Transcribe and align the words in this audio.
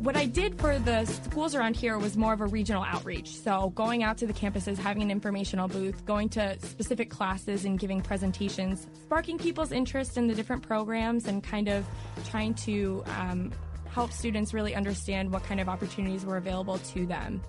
what 0.00 0.16
I 0.16 0.24
did 0.24 0.58
for 0.58 0.78
the 0.78 1.04
schools 1.04 1.54
around 1.54 1.76
here 1.76 1.98
was 1.98 2.16
more 2.16 2.32
of 2.32 2.40
a 2.40 2.46
regional 2.46 2.82
outreach. 2.82 3.36
So 3.36 3.68
going 3.74 4.02
out 4.02 4.16
to 4.18 4.26
the 4.26 4.32
campuses, 4.32 4.78
having 4.78 5.02
an 5.02 5.10
informational 5.10 5.68
booth, 5.68 6.06
going 6.06 6.30
to 6.30 6.58
specific 6.60 7.10
classes 7.10 7.66
and 7.66 7.78
giving 7.78 8.00
presentations, 8.00 8.86
sparking 8.94 9.36
people's 9.36 9.72
interest 9.72 10.16
in 10.16 10.26
the 10.26 10.34
different 10.34 10.62
programs 10.62 11.26
and 11.26 11.44
kind 11.44 11.68
of 11.68 11.84
trying 12.30 12.54
to 12.54 13.04
um, 13.18 13.52
help 13.92 14.10
students 14.10 14.54
really 14.54 14.74
understand 14.74 15.30
what 15.30 15.44
kind 15.44 15.60
of 15.60 15.68
opportunities 15.68 16.24
were 16.24 16.38
available 16.38 16.78
to 16.78 17.04
them. 17.04 17.42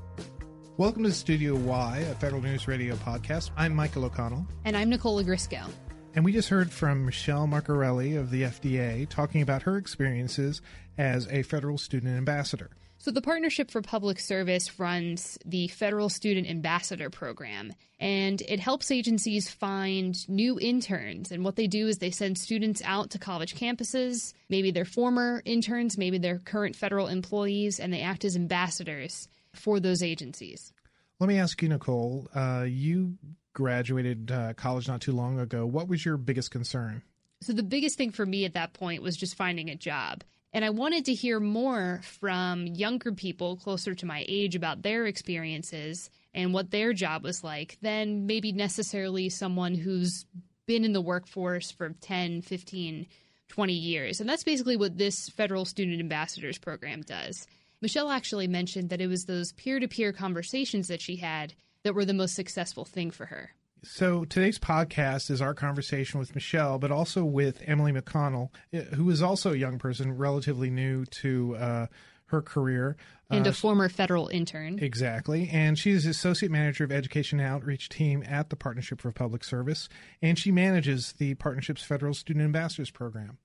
Welcome 0.75 1.03
to 1.03 1.13
Studio 1.13 1.55
Y, 1.55 1.99
a 1.99 2.15
Federal 2.15 2.41
News 2.41 2.67
Radio 2.67 2.95
podcast. 2.95 3.51
I'm 3.55 3.73
Michael 3.73 4.03
O'Connell. 4.03 4.45
And 4.65 4.75
I'm 4.75 4.89
Nicola 4.89 5.23
Grisco. 5.23 5.69
And 6.13 6.25
we 6.25 6.33
just 6.33 6.49
heard 6.49 6.69
from 6.69 7.05
Michelle 7.05 7.47
Marcarelli 7.47 8.19
of 8.19 8.29
the 8.29 8.41
FDA 8.41 9.07
talking 9.07 9.41
about 9.41 9.61
her 9.61 9.77
experiences 9.77 10.61
as 10.97 11.27
a 11.29 11.43
federal 11.43 11.77
student 11.77 12.15
ambassador. 12.15 12.71
So, 12.97 13.09
the 13.09 13.19
Partnership 13.19 13.71
for 13.71 13.81
Public 13.81 14.19
Service 14.19 14.79
runs 14.79 15.39
the 15.43 15.69
Federal 15.69 16.07
Student 16.07 16.47
Ambassador 16.47 17.09
Program, 17.09 17.73
and 17.99 18.39
it 18.41 18.59
helps 18.59 18.91
agencies 18.91 19.49
find 19.49 20.15
new 20.29 20.59
interns. 20.59 21.31
And 21.31 21.43
what 21.43 21.55
they 21.55 21.65
do 21.65 21.87
is 21.87 21.97
they 21.97 22.11
send 22.11 22.37
students 22.37 22.79
out 22.85 23.09
to 23.09 23.17
college 23.17 23.55
campuses. 23.55 24.33
Maybe 24.49 24.69
they're 24.69 24.85
former 24.85 25.41
interns, 25.45 25.97
maybe 25.97 26.19
they're 26.19 26.37
current 26.37 26.75
federal 26.75 27.07
employees, 27.07 27.79
and 27.79 27.91
they 27.91 28.01
act 28.01 28.23
as 28.23 28.35
ambassadors 28.35 29.27
for 29.55 29.79
those 29.79 30.03
agencies. 30.03 30.71
Let 31.19 31.27
me 31.27 31.39
ask 31.39 31.59
you, 31.63 31.69
Nicole. 31.69 32.29
Uh, 32.35 32.67
you 32.67 33.17
graduated 33.53 34.31
uh, 34.31 34.53
college 34.53 34.87
not 34.87 35.01
too 35.01 35.13
long 35.13 35.39
ago. 35.39 35.65
What 35.65 35.87
was 35.87 36.05
your 36.05 36.17
biggest 36.17 36.51
concern? 36.51 37.01
So, 37.41 37.53
the 37.53 37.63
biggest 37.63 37.97
thing 37.97 38.11
for 38.11 38.27
me 38.27 38.45
at 38.45 38.53
that 38.53 38.73
point 38.73 39.01
was 39.01 39.17
just 39.17 39.33
finding 39.33 39.71
a 39.71 39.75
job. 39.75 40.23
And 40.53 40.65
I 40.65 40.69
wanted 40.69 41.05
to 41.05 41.13
hear 41.13 41.39
more 41.39 42.01
from 42.03 42.67
younger 42.67 43.13
people 43.13 43.55
closer 43.55 43.95
to 43.95 44.05
my 44.05 44.25
age 44.27 44.55
about 44.55 44.81
their 44.81 45.05
experiences 45.05 46.09
and 46.33 46.53
what 46.53 46.71
their 46.71 46.91
job 46.93 47.23
was 47.23 47.43
like 47.43 47.77
than 47.81 48.25
maybe 48.25 48.51
necessarily 48.51 49.29
someone 49.29 49.75
who's 49.75 50.25
been 50.67 50.83
in 50.83 50.93
the 50.93 51.01
workforce 51.01 51.71
for 51.71 51.89
10, 52.01 52.41
15, 52.41 53.07
20 53.47 53.73
years. 53.73 54.19
And 54.19 54.29
that's 54.29 54.43
basically 54.43 54.77
what 54.77 54.97
this 54.97 55.29
Federal 55.29 55.65
Student 55.65 55.99
Ambassadors 55.99 56.57
program 56.57 57.01
does. 57.01 57.47
Michelle 57.81 58.11
actually 58.11 58.47
mentioned 58.47 58.89
that 58.89 59.01
it 59.01 59.07
was 59.07 59.25
those 59.25 59.53
peer 59.53 59.79
to 59.79 59.87
peer 59.87 60.13
conversations 60.13 60.87
that 60.89 61.01
she 61.01 61.15
had 61.15 61.53
that 61.83 61.95
were 61.95 62.05
the 62.05 62.13
most 62.13 62.35
successful 62.35 62.85
thing 62.85 63.09
for 63.09 63.25
her. 63.25 63.51
So 63.83 64.25
today's 64.25 64.59
podcast 64.59 65.31
is 65.31 65.41
our 65.41 65.55
conversation 65.55 66.19
with 66.19 66.35
Michelle, 66.35 66.77
but 66.77 66.91
also 66.91 67.25
with 67.25 67.63
Emily 67.65 67.91
McConnell, 67.91 68.49
eh, 68.71 68.81
who 68.81 69.09
is 69.09 69.23
also 69.23 69.53
a 69.53 69.57
young 69.57 69.79
person, 69.79 70.17
relatively 70.17 70.69
new 70.69 71.03
to 71.05 71.55
uh, 71.55 71.87
her 72.25 72.43
career. 72.43 72.95
And 73.31 73.47
uh, 73.47 73.49
a 73.49 73.53
former 73.53 73.89
federal 73.89 74.27
intern. 74.27 74.77
Exactly. 74.77 75.49
And 75.51 75.79
she's 75.79 76.05
Associate 76.05 76.51
Manager 76.51 76.83
of 76.83 76.91
Education 76.91 77.39
and 77.39 77.49
Outreach 77.49 77.89
Team 77.89 78.23
at 78.27 78.51
the 78.51 78.55
Partnership 78.55 79.01
for 79.01 79.11
Public 79.11 79.43
Service, 79.43 79.89
and 80.21 80.37
she 80.37 80.51
manages 80.51 81.13
the 81.13 81.33
Partnership's 81.35 81.83
Federal 81.83 82.13
Student 82.13 82.45
Ambassadors 82.45 82.91
Program. 82.91 83.39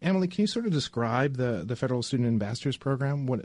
Emily, 0.00 0.28
can 0.28 0.42
you 0.42 0.46
sort 0.46 0.64
of 0.64 0.72
describe 0.72 1.36
the, 1.36 1.64
the 1.66 1.74
Federal 1.74 2.02
Student 2.02 2.28
Ambassadors 2.28 2.76
Program? 2.76 3.26
What 3.26 3.40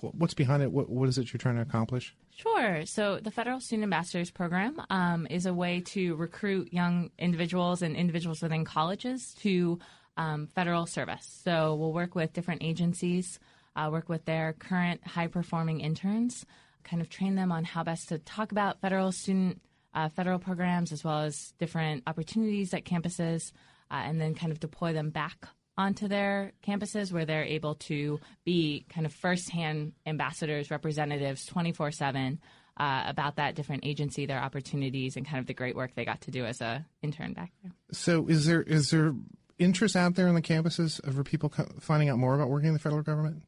what's 0.00 0.34
behind 0.34 0.62
it? 0.62 0.70
What 0.70 0.90
what 0.90 1.08
is 1.08 1.16
it 1.16 1.32
you're 1.32 1.38
trying 1.38 1.56
to 1.56 1.62
accomplish? 1.62 2.14
Sure. 2.36 2.84
So 2.84 3.20
the 3.20 3.30
Federal 3.30 3.60
Student 3.60 3.84
Ambassadors 3.84 4.30
Program 4.30 4.80
um, 4.90 5.26
is 5.30 5.46
a 5.46 5.54
way 5.54 5.80
to 5.86 6.14
recruit 6.16 6.72
young 6.72 7.10
individuals 7.18 7.80
and 7.80 7.96
individuals 7.96 8.42
within 8.42 8.64
colleges 8.66 9.34
to 9.40 9.78
um, 10.18 10.46
federal 10.48 10.84
service. 10.84 11.40
So 11.44 11.74
we'll 11.74 11.92
work 11.92 12.14
with 12.14 12.34
different 12.34 12.62
agencies, 12.62 13.38
uh, 13.74 13.88
work 13.90 14.10
with 14.10 14.26
their 14.26 14.52
current 14.52 15.06
high 15.06 15.28
performing 15.28 15.80
interns, 15.80 16.44
kind 16.84 17.00
of 17.00 17.08
train 17.08 17.34
them 17.34 17.50
on 17.50 17.64
how 17.64 17.82
best 17.82 18.10
to 18.10 18.18
talk 18.18 18.52
about 18.52 18.80
federal 18.80 19.10
student 19.10 19.62
uh, 19.94 20.10
federal 20.10 20.38
programs 20.38 20.92
as 20.92 21.02
well 21.02 21.20
as 21.20 21.54
different 21.58 22.02
opportunities 22.06 22.74
at 22.74 22.84
campuses, 22.84 23.52
uh, 23.90 24.02
and 24.04 24.20
then 24.20 24.34
kind 24.34 24.52
of 24.52 24.60
deploy 24.60 24.92
them 24.92 25.08
back 25.08 25.48
onto 25.78 26.08
their 26.08 26.52
campuses 26.66 27.12
where 27.12 27.24
they're 27.24 27.44
able 27.44 27.76
to 27.76 28.20
be 28.44 28.84
kind 28.92 29.06
of 29.06 29.12
firsthand 29.14 29.92
ambassadors, 30.04 30.70
representatives 30.70 31.46
24 31.46 31.86
uh, 31.86 31.90
7 31.92 32.40
about 32.76 33.36
that 33.36 33.54
different 33.54 33.86
agency, 33.86 34.26
their 34.26 34.40
opportunities, 34.40 35.16
and 35.16 35.26
kind 35.26 35.38
of 35.38 35.46
the 35.46 35.54
great 35.54 35.76
work 35.76 35.94
they 35.94 36.04
got 36.04 36.20
to 36.22 36.30
do 36.30 36.44
as 36.44 36.60
a 36.60 36.84
intern 37.02 37.32
back 37.32 37.52
there. 37.62 37.72
So, 37.92 38.26
is 38.26 38.46
there 38.46 38.62
is 38.62 38.90
there 38.90 39.14
interest 39.58 39.96
out 39.96 40.14
there 40.14 40.28
on 40.28 40.34
the 40.34 40.42
campuses 40.42 41.00
for 41.14 41.24
people 41.24 41.52
finding 41.80 42.08
out 42.08 42.18
more 42.18 42.34
about 42.34 42.50
working 42.50 42.68
in 42.68 42.74
the 42.74 42.80
federal 42.80 43.02
government? 43.02 43.42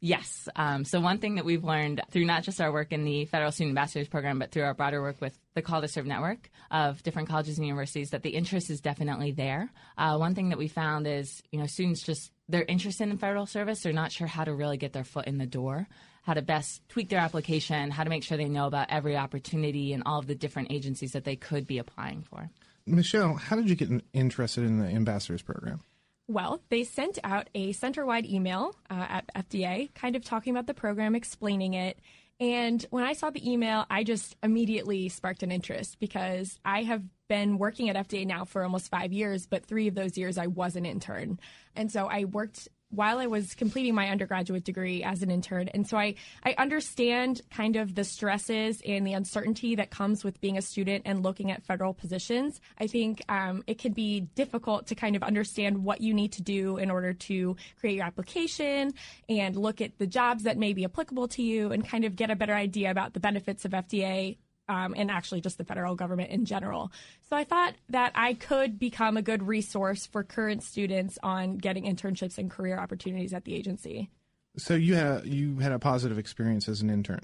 Yes. 0.00 0.48
Um, 0.56 0.84
so 0.84 1.00
one 1.00 1.18
thing 1.18 1.36
that 1.36 1.44
we've 1.44 1.64
learned 1.64 2.02
through 2.10 2.26
not 2.26 2.42
just 2.42 2.60
our 2.60 2.72
work 2.72 2.92
in 2.92 3.04
the 3.04 3.24
Federal 3.26 3.50
Student 3.50 3.70
Ambassadors 3.70 4.08
Program, 4.08 4.38
but 4.38 4.50
through 4.50 4.64
our 4.64 4.74
broader 4.74 5.00
work 5.00 5.20
with 5.20 5.38
the 5.54 5.62
Call 5.62 5.80
to 5.80 5.88
Serve 5.88 6.06
network 6.06 6.50
of 6.70 7.02
different 7.02 7.28
colleges 7.28 7.58
and 7.58 7.66
universities, 7.66 8.10
that 8.10 8.22
the 8.22 8.30
interest 8.30 8.70
is 8.70 8.80
definitely 8.80 9.32
there. 9.32 9.70
Uh, 9.96 10.16
one 10.16 10.34
thing 10.34 10.50
that 10.50 10.58
we 10.58 10.68
found 10.68 11.06
is, 11.06 11.42
you 11.50 11.58
know, 11.58 11.66
students 11.66 12.02
just 12.02 12.30
they're 12.48 12.64
interested 12.64 13.08
in 13.08 13.18
federal 13.18 13.46
service. 13.46 13.80
They're 13.80 13.92
not 13.92 14.12
sure 14.12 14.26
how 14.26 14.44
to 14.44 14.54
really 14.54 14.76
get 14.76 14.92
their 14.92 15.04
foot 15.04 15.26
in 15.26 15.38
the 15.38 15.46
door, 15.46 15.88
how 16.22 16.34
to 16.34 16.42
best 16.42 16.88
tweak 16.88 17.08
their 17.08 17.18
application, 17.18 17.90
how 17.90 18.04
to 18.04 18.10
make 18.10 18.22
sure 18.22 18.38
they 18.38 18.48
know 18.48 18.66
about 18.66 18.88
every 18.90 19.16
opportunity 19.16 19.92
and 19.92 20.02
all 20.06 20.18
of 20.18 20.26
the 20.26 20.34
different 20.34 20.70
agencies 20.70 21.12
that 21.12 21.24
they 21.24 21.36
could 21.36 21.66
be 21.66 21.78
applying 21.78 22.22
for. 22.22 22.48
Michelle, 22.86 23.34
how 23.34 23.56
did 23.56 23.68
you 23.68 23.74
get 23.74 23.90
interested 24.12 24.62
in 24.62 24.78
the 24.78 24.86
ambassadors 24.86 25.42
program? 25.42 25.80
Well, 26.28 26.60
they 26.70 26.82
sent 26.82 27.18
out 27.22 27.48
a 27.54 27.72
center 27.72 28.04
wide 28.04 28.26
email 28.26 28.74
uh, 28.90 29.06
at 29.08 29.34
FDA, 29.34 29.94
kind 29.94 30.16
of 30.16 30.24
talking 30.24 30.52
about 30.52 30.66
the 30.66 30.74
program, 30.74 31.14
explaining 31.14 31.74
it. 31.74 31.98
And 32.40 32.84
when 32.90 33.04
I 33.04 33.12
saw 33.12 33.30
the 33.30 33.50
email, 33.50 33.86
I 33.88 34.02
just 34.02 34.36
immediately 34.42 35.08
sparked 35.08 35.42
an 35.42 35.52
interest 35.52 35.98
because 36.00 36.58
I 36.64 36.82
have 36.82 37.02
been 37.28 37.58
working 37.58 37.88
at 37.88 38.08
FDA 38.08 38.26
now 38.26 38.44
for 38.44 38.62
almost 38.62 38.90
five 38.90 39.12
years, 39.12 39.46
but 39.46 39.64
three 39.64 39.88
of 39.88 39.94
those 39.94 40.18
years 40.18 40.36
I 40.36 40.48
was 40.48 40.76
an 40.76 40.84
intern. 40.84 41.38
And 41.74 41.90
so 41.90 42.06
I 42.06 42.24
worked 42.24 42.68
while 42.96 43.18
I 43.18 43.26
was 43.26 43.54
completing 43.54 43.94
my 43.94 44.08
undergraduate 44.08 44.64
degree 44.64 45.02
as 45.02 45.22
an 45.22 45.30
intern. 45.30 45.68
And 45.68 45.86
so 45.86 45.96
I, 45.96 46.14
I 46.44 46.54
understand 46.58 47.42
kind 47.50 47.76
of 47.76 47.94
the 47.94 48.04
stresses 48.04 48.80
and 48.86 49.06
the 49.06 49.12
uncertainty 49.12 49.76
that 49.76 49.90
comes 49.90 50.24
with 50.24 50.40
being 50.40 50.56
a 50.56 50.62
student 50.62 51.02
and 51.04 51.22
looking 51.22 51.50
at 51.50 51.62
federal 51.62 51.92
positions. 51.92 52.60
I 52.78 52.86
think 52.86 53.22
um, 53.28 53.62
it 53.66 53.78
can 53.78 53.92
be 53.92 54.20
difficult 54.20 54.86
to 54.88 54.94
kind 54.94 55.14
of 55.14 55.22
understand 55.22 55.84
what 55.84 56.00
you 56.00 56.14
need 56.14 56.32
to 56.32 56.42
do 56.42 56.78
in 56.78 56.90
order 56.90 57.12
to 57.12 57.56
create 57.78 57.96
your 57.96 58.06
application 58.06 58.94
and 59.28 59.56
look 59.56 59.80
at 59.80 59.98
the 59.98 60.06
jobs 60.06 60.44
that 60.44 60.56
may 60.56 60.72
be 60.72 60.84
applicable 60.84 61.28
to 61.28 61.42
you 61.42 61.72
and 61.72 61.86
kind 61.86 62.04
of 62.04 62.16
get 62.16 62.30
a 62.30 62.36
better 62.36 62.54
idea 62.54 62.90
about 62.90 63.12
the 63.12 63.20
benefits 63.20 63.64
of 63.64 63.72
FDA 63.72 64.38
um, 64.68 64.94
and 64.96 65.10
actually 65.10 65.40
just 65.40 65.58
the 65.58 65.64
federal 65.64 65.94
government 65.94 66.30
in 66.30 66.44
general. 66.44 66.90
So 67.28 67.36
I 67.36 67.44
thought 67.44 67.74
that 67.90 68.12
I 68.14 68.34
could 68.34 68.78
become 68.78 69.16
a 69.16 69.22
good 69.22 69.42
resource 69.42 70.06
for 70.06 70.22
current 70.22 70.62
students 70.62 71.18
on 71.22 71.58
getting 71.58 71.84
internships 71.84 72.38
and 72.38 72.50
career 72.50 72.78
opportunities 72.78 73.32
at 73.32 73.44
the 73.44 73.54
agency. 73.54 74.10
So 74.58 74.74
you 74.74 74.94
had 74.94 75.26
you 75.26 75.58
had 75.58 75.72
a 75.72 75.78
positive 75.78 76.18
experience 76.18 76.68
as 76.68 76.80
an 76.80 76.90
intern. 76.90 77.20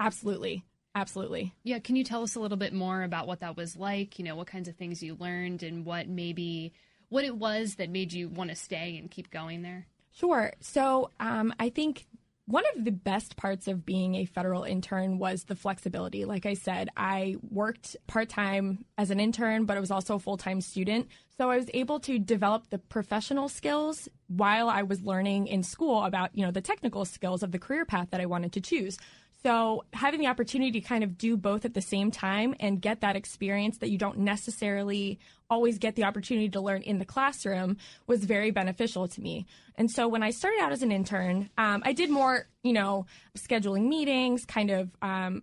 Absolutely. 0.00 0.64
Absolutely. 0.94 1.54
Yeah, 1.62 1.78
can 1.78 1.96
you 1.96 2.04
tell 2.04 2.22
us 2.22 2.34
a 2.34 2.40
little 2.40 2.58
bit 2.58 2.74
more 2.74 3.02
about 3.02 3.26
what 3.26 3.40
that 3.40 3.56
was 3.56 3.76
like? 3.76 4.18
You 4.18 4.26
know, 4.26 4.36
what 4.36 4.46
kinds 4.46 4.68
of 4.68 4.76
things 4.76 5.02
you 5.02 5.16
learned 5.18 5.62
and 5.62 5.86
what 5.86 6.06
maybe 6.06 6.72
what 7.08 7.24
it 7.24 7.36
was 7.36 7.76
that 7.76 7.88
made 7.88 8.12
you 8.12 8.28
want 8.28 8.50
to 8.50 8.56
stay 8.56 8.98
and 8.98 9.10
keep 9.10 9.30
going 9.30 9.62
there? 9.62 9.86
Sure. 10.12 10.52
So 10.60 11.10
um, 11.18 11.54
I 11.58 11.70
think 11.70 12.06
one 12.46 12.64
of 12.76 12.84
the 12.84 12.90
best 12.90 13.36
parts 13.36 13.68
of 13.68 13.86
being 13.86 14.16
a 14.16 14.24
federal 14.24 14.64
intern 14.64 15.18
was 15.18 15.44
the 15.44 15.54
flexibility. 15.54 16.24
Like 16.24 16.44
I 16.44 16.54
said, 16.54 16.88
I 16.96 17.36
worked 17.50 17.96
part 18.08 18.28
time 18.28 18.84
as 18.98 19.10
an 19.10 19.20
intern, 19.20 19.64
but 19.64 19.76
I 19.76 19.80
was 19.80 19.92
also 19.92 20.16
a 20.16 20.18
full 20.18 20.36
time 20.36 20.60
student. 20.60 21.08
So 21.38 21.50
I 21.50 21.56
was 21.56 21.70
able 21.72 22.00
to 22.00 22.18
develop 22.18 22.68
the 22.70 22.78
professional 22.78 23.48
skills 23.48 24.08
while 24.26 24.68
I 24.68 24.82
was 24.82 25.02
learning 25.02 25.46
in 25.46 25.62
school 25.62 26.02
about, 26.02 26.30
you 26.34 26.44
know, 26.44 26.50
the 26.50 26.60
technical 26.60 27.04
skills 27.04 27.42
of 27.42 27.52
the 27.52 27.58
career 27.58 27.84
path 27.84 28.08
that 28.10 28.20
I 28.20 28.26
wanted 28.26 28.52
to 28.52 28.60
choose. 28.60 28.98
So 29.44 29.84
having 29.92 30.20
the 30.20 30.28
opportunity 30.28 30.80
to 30.80 30.80
kind 30.80 31.02
of 31.02 31.18
do 31.18 31.36
both 31.36 31.64
at 31.64 31.74
the 31.74 31.80
same 31.80 32.10
time 32.10 32.54
and 32.60 32.80
get 32.80 33.00
that 33.00 33.16
experience 33.16 33.78
that 33.78 33.90
you 33.90 33.98
don't 33.98 34.18
necessarily 34.18 35.18
always 35.50 35.78
get 35.78 35.96
the 35.96 36.04
opportunity 36.04 36.48
to 36.50 36.60
learn 36.60 36.82
in 36.82 36.98
the 36.98 37.04
classroom 37.04 37.76
was 38.06 38.24
very 38.24 38.50
beneficial 38.50 39.08
to 39.08 39.20
me. 39.20 39.46
And 39.76 39.90
so 39.90 40.06
when 40.06 40.22
I 40.22 40.30
started 40.30 40.60
out 40.60 40.72
as 40.72 40.82
an 40.82 40.92
intern, 40.92 41.50
um, 41.58 41.82
I 41.84 41.92
did 41.92 42.08
more, 42.08 42.46
you 42.62 42.72
know, 42.72 43.06
scheduling 43.36 43.88
meetings, 43.88 44.44
kind 44.44 44.70
of 44.70 44.90
um, 45.02 45.42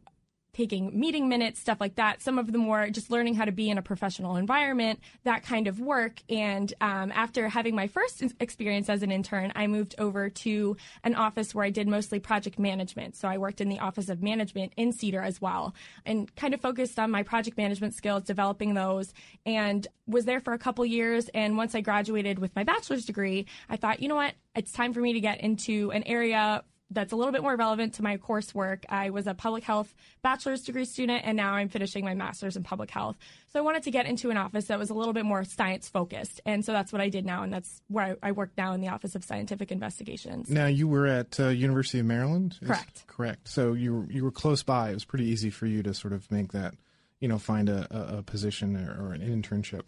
taking 0.54 1.00
meeting 1.00 1.30
minutes, 1.30 1.60
stuff 1.60 1.80
like 1.80 1.96
that. 1.96 2.22
Some 2.22 2.38
of 2.38 2.52
them 2.52 2.68
were 2.68 2.90
just 2.90 3.12
learning 3.12 3.36
how 3.36 3.46
to 3.46 3.52
be 3.52 3.70
in 3.70 3.78
a 3.78 3.82
professional 3.82 4.36
environment, 4.36 5.00
that 5.24 5.44
kind 5.44 5.68
of 5.68 5.80
work. 5.80 6.22
And 6.30 6.74
um, 6.82 7.12
after 7.14 7.48
having 7.50 7.76
my 7.76 7.88
first 7.88 8.24
experience 8.40 8.90
as 8.90 9.04
an 9.04 9.12
intern, 9.12 9.52
I 9.56 9.68
moved 9.68 9.96
over 9.98 10.30
to 10.30 10.78
an 11.04 11.16
office 11.16 11.54
where 11.54 11.66
I 11.66 11.70
did 11.70 11.88
mostly 11.88 12.20
project 12.20 12.60
management. 12.60 13.16
So 13.16 13.28
I 13.28 13.38
worked 13.38 13.62
in 13.62 13.70
the 13.70 13.80
Office 13.80 14.10
of 14.10 14.22
Management 14.22 14.74
in 14.76 14.92
CDER 14.92 15.24
as 15.24 15.40
well 15.40 15.74
and 16.06 16.34
kind 16.36 16.54
of 16.54 16.62
focused 16.62 17.00
on 17.00 17.12
my 17.12 17.24
project 17.24 17.58
management 17.58 17.94
skills, 17.94 18.24
developing 18.24 18.74
those, 18.74 19.14
and 19.46 19.88
was 20.08 20.26
there 20.26 20.40
for 20.40 20.54
a 20.54 20.60
couple 20.60 20.86
years. 20.86 21.30
And 21.30 21.58
once 21.58 21.76
I 21.76 21.82
graduated 21.82 22.40
with 22.40 22.56
my 22.56 22.64
bachelor's 22.64 23.06
degree, 23.06 23.46
I 23.70 23.78
thought, 23.78 24.02
you 24.02 24.08
know 24.08 24.16
what? 24.16 24.34
It's 24.56 24.72
time 24.72 24.94
for 24.94 25.00
me 25.00 25.14
to 25.14 25.20
get 25.20 25.42
into 25.42 25.92
an 25.92 26.04
area 26.04 26.64
that's 26.92 27.14
a 27.14 27.16
little 27.16 27.32
bit 27.32 27.42
more 27.44 27.56
relevant 27.56 27.94
to 27.96 28.04
my 28.04 28.18
coursework. 28.18 28.84
I 28.90 29.12
was 29.12 29.28
a 29.28 29.34
public 29.34 29.64
health 29.64 29.94
bachelor's 30.24 30.64
degree 30.64 30.86
student, 30.86 31.22
and 31.24 31.38
now 31.38 31.54
I'm 31.54 31.70
finishing 31.70 32.04
my 32.04 32.16
master's 32.16 32.56
in 32.56 32.64
public 32.64 32.90
health. 32.90 33.18
So 33.54 33.60
I 33.60 33.62
wanted 33.62 33.84
to 33.84 33.92
get 33.92 34.06
into 34.06 34.32
an 34.32 34.38
office 34.38 34.66
that 34.66 34.80
was 34.80 34.90
a 34.90 34.94
little 34.94 35.14
bit 35.14 35.26
more 35.26 35.44
science 35.44 35.88
focused, 35.88 36.42
and 36.46 36.66
so 36.66 36.72
that's 36.72 36.92
what 36.92 37.02
I 37.02 37.10
did 37.10 37.26
now, 37.26 37.44
and 37.44 37.54
that's 37.54 37.82
where 37.88 38.18
I, 38.24 38.30
I 38.30 38.32
work 38.32 38.52
now 38.58 38.74
in 38.74 38.82
the 38.82 38.88
Office 38.90 39.16
of 39.16 39.24
Scientific 39.24 39.72
Investigations. 39.72 40.50
Now 40.50 40.66
you 40.66 40.88
were 40.88 41.08
at 41.08 41.40
uh, 41.40 41.50
University 41.50 42.00
of 42.00 42.06
Maryland. 42.06 42.58
Is- 42.62 42.68
Correct. 42.68 43.08
correct. 43.08 43.48
So 43.48 43.74
you 43.74 43.96
were, 43.96 44.12
you 44.12 44.24
were 44.24 44.32
close 44.32 44.64
by. 44.64 44.92
It 44.92 44.94
was 44.94 45.06
pretty 45.06 45.26
easy 45.26 45.50
for 45.50 45.66
you 45.66 45.84
to 45.84 45.94
sort 45.94 46.14
of 46.14 46.30
make 46.32 46.52
that, 46.54 46.74
you 47.20 47.28
know, 47.28 47.38
find 47.38 47.70
a, 47.70 47.88
a, 47.92 48.18
a 48.18 48.24
position 48.24 48.76
or, 48.76 49.10
or 49.10 49.14
an 49.14 49.22
internship. 49.22 49.84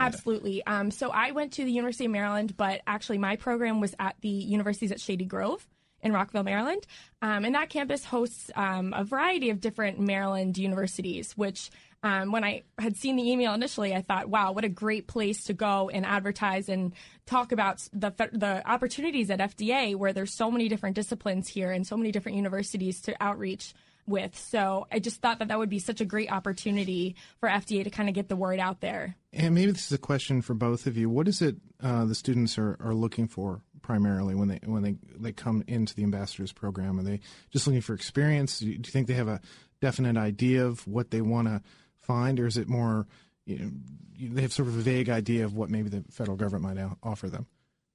Absolutely. 0.00 0.64
Um, 0.64 0.90
so 0.90 1.10
I 1.10 1.32
went 1.32 1.54
to 1.54 1.64
the 1.64 1.72
University 1.72 2.04
of 2.04 2.12
Maryland, 2.12 2.56
but 2.56 2.82
actually 2.86 3.18
my 3.18 3.36
program 3.36 3.80
was 3.80 3.94
at 3.98 4.14
the 4.20 4.28
universities 4.28 4.92
at 4.92 5.00
Shady 5.00 5.24
Grove 5.24 5.66
in 6.02 6.12
Rockville, 6.12 6.44
Maryland. 6.44 6.86
Um, 7.22 7.44
and 7.44 7.54
that 7.54 7.70
campus 7.70 8.04
hosts 8.04 8.50
um, 8.54 8.94
a 8.96 9.04
variety 9.04 9.50
of 9.50 9.60
different 9.60 9.98
Maryland 9.98 10.58
universities, 10.58 11.32
which 11.36 11.70
um, 12.02 12.30
when 12.30 12.44
I 12.44 12.62
had 12.78 12.96
seen 12.96 13.16
the 13.16 13.28
email 13.28 13.54
initially, 13.54 13.94
I 13.94 14.02
thought, 14.02 14.28
wow, 14.28 14.52
what 14.52 14.64
a 14.64 14.68
great 14.68 15.08
place 15.08 15.44
to 15.44 15.52
go 15.52 15.88
and 15.88 16.06
advertise 16.06 16.68
and 16.68 16.92
talk 17.26 17.50
about 17.50 17.78
the, 17.92 18.12
the 18.32 18.62
opportunities 18.68 19.30
at 19.30 19.40
FDA 19.40 19.96
where 19.96 20.12
there's 20.12 20.32
so 20.32 20.50
many 20.50 20.68
different 20.68 20.94
disciplines 20.94 21.48
here 21.48 21.72
and 21.72 21.86
so 21.86 21.96
many 21.96 22.12
different 22.12 22.36
universities 22.36 23.00
to 23.02 23.16
outreach 23.20 23.74
with. 24.06 24.38
So 24.38 24.86
I 24.90 25.00
just 25.00 25.20
thought 25.20 25.40
that 25.40 25.48
that 25.48 25.58
would 25.58 25.68
be 25.68 25.80
such 25.80 26.00
a 26.00 26.04
great 26.04 26.30
opportunity 26.30 27.16
for 27.40 27.48
FDA 27.48 27.84
to 27.84 27.90
kind 27.90 28.08
of 28.08 28.14
get 28.14 28.28
the 28.28 28.36
word 28.36 28.58
out 28.58 28.80
there. 28.80 29.16
And 29.32 29.54
maybe 29.54 29.72
this 29.72 29.86
is 29.86 29.92
a 29.92 29.98
question 29.98 30.40
for 30.40 30.54
both 30.54 30.86
of 30.86 30.96
you. 30.96 31.10
What 31.10 31.28
is 31.28 31.42
it 31.42 31.56
uh, 31.82 32.04
the 32.06 32.14
students 32.14 32.58
are, 32.58 32.76
are 32.80 32.94
looking 32.94 33.28
for 33.28 33.60
primarily 33.82 34.34
when 34.34 34.48
they 34.48 34.60
when 34.64 34.82
they, 34.82 34.96
they 35.18 35.32
come 35.32 35.64
into 35.66 35.94
the 35.94 36.02
ambassadors 36.02 36.52
program? 36.52 36.98
Are 36.98 37.02
they 37.02 37.20
just 37.50 37.66
looking 37.66 37.80
for 37.80 37.94
experience? 37.94 38.60
Do 38.60 38.66
you, 38.66 38.78
do 38.78 38.88
you 38.88 38.92
think 38.92 39.06
they 39.06 39.14
have 39.14 39.28
a 39.28 39.40
definite 39.80 40.16
idea 40.16 40.66
of 40.66 40.86
what 40.86 41.10
they 41.10 41.20
want 41.20 41.48
to 41.48 41.62
find, 42.00 42.40
or 42.40 42.46
is 42.46 42.56
it 42.56 42.68
more 42.68 43.06
you 43.46 43.58
know 43.58 43.70
they 44.20 44.42
have 44.42 44.52
sort 44.52 44.68
of 44.68 44.76
a 44.76 44.80
vague 44.80 45.08
idea 45.08 45.44
of 45.44 45.54
what 45.54 45.70
maybe 45.70 45.88
the 45.88 46.04
federal 46.10 46.36
government 46.36 46.76
might 46.76 46.90
offer 47.02 47.28
them? 47.28 47.46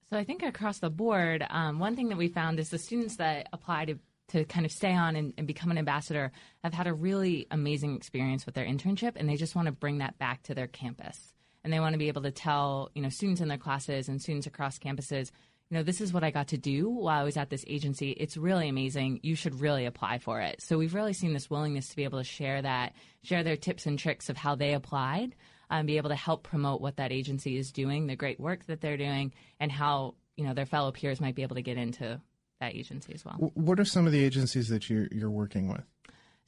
So 0.09 0.17
I 0.17 0.23
think 0.23 0.43
across 0.43 0.79
the 0.79 0.89
board, 0.89 1.45
um, 1.49 1.79
one 1.79 1.95
thing 1.95 2.09
that 2.09 2.17
we 2.17 2.27
found 2.27 2.59
is 2.59 2.69
the 2.69 2.77
students 2.77 3.17
that 3.17 3.49
apply 3.51 3.85
to 3.85 3.99
to 4.29 4.45
kind 4.45 4.65
of 4.65 4.71
stay 4.71 4.93
on 4.93 5.15
and, 5.15 5.33
and, 5.37 5.45
become 5.45 5.69
an 5.69 5.77
ambassador 5.77 6.31
have 6.63 6.73
had 6.73 6.87
a 6.87 6.93
really 6.93 7.45
amazing 7.51 7.95
experience 7.95 8.45
with 8.45 8.55
their 8.55 8.65
internship 8.65 9.13
and 9.15 9.27
they 9.27 9.35
just 9.35 9.53
want 9.53 9.65
to 9.65 9.71
bring 9.71 9.97
that 9.97 10.17
back 10.17 10.41
to 10.43 10.55
their 10.55 10.65
campus 10.65 11.33
and 11.63 11.71
they 11.71 11.79
want 11.79 11.93
to 11.93 11.99
be 11.99 12.07
able 12.07 12.21
to 12.21 12.31
tell 12.31 12.89
you 12.95 13.01
know 13.01 13.09
students 13.09 13.41
in 13.41 13.47
their 13.47 13.57
classes 13.57 14.07
and 14.07 14.21
students 14.21 14.47
across 14.47 14.79
campuses 14.79 15.31
you 15.73 15.79
know 15.79 15.83
this 15.83 16.01
is 16.01 16.13
what 16.13 16.23
i 16.23 16.29
got 16.29 16.49
to 16.49 16.57
do 16.57 16.87
while 16.87 17.19
i 17.19 17.23
was 17.23 17.35
at 17.35 17.49
this 17.49 17.65
agency 17.67 18.11
it's 18.11 18.37
really 18.37 18.69
amazing 18.69 19.19
you 19.23 19.33
should 19.33 19.59
really 19.59 19.85
apply 19.87 20.19
for 20.19 20.39
it 20.39 20.61
so 20.61 20.77
we've 20.77 20.93
really 20.93 21.13
seen 21.13 21.33
this 21.33 21.49
willingness 21.49 21.89
to 21.89 21.95
be 21.95 22.03
able 22.03 22.19
to 22.19 22.23
share 22.23 22.61
that 22.61 22.93
share 23.23 23.43
their 23.43 23.57
tips 23.57 23.87
and 23.87 23.97
tricks 23.97 24.29
of 24.29 24.37
how 24.37 24.53
they 24.53 24.75
applied 24.75 25.33
and 25.71 25.79
um, 25.79 25.85
be 25.87 25.97
able 25.97 26.09
to 26.09 26.15
help 26.15 26.43
promote 26.43 26.79
what 26.79 26.97
that 26.97 27.11
agency 27.11 27.57
is 27.57 27.71
doing 27.71 28.05
the 28.05 28.15
great 28.15 28.39
work 28.39 28.67
that 28.67 28.81
they're 28.81 28.97
doing 28.97 29.33
and 29.59 29.71
how 29.71 30.13
you 30.37 30.45
know 30.45 30.53
their 30.53 30.67
fellow 30.67 30.91
peers 30.91 31.19
might 31.19 31.33
be 31.33 31.41
able 31.41 31.55
to 31.55 31.63
get 31.63 31.75
into 31.75 32.21
that 32.59 32.75
agency 32.75 33.11
as 33.15 33.25
well. 33.25 33.33
What 33.55 33.79
are 33.79 33.85
some 33.85 34.05
of 34.05 34.11
the 34.11 34.23
agencies 34.23 34.69
that 34.69 34.89
you're, 34.89 35.07
you're 35.11 35.31
working 35.31 35.69
with? 35.69 35.83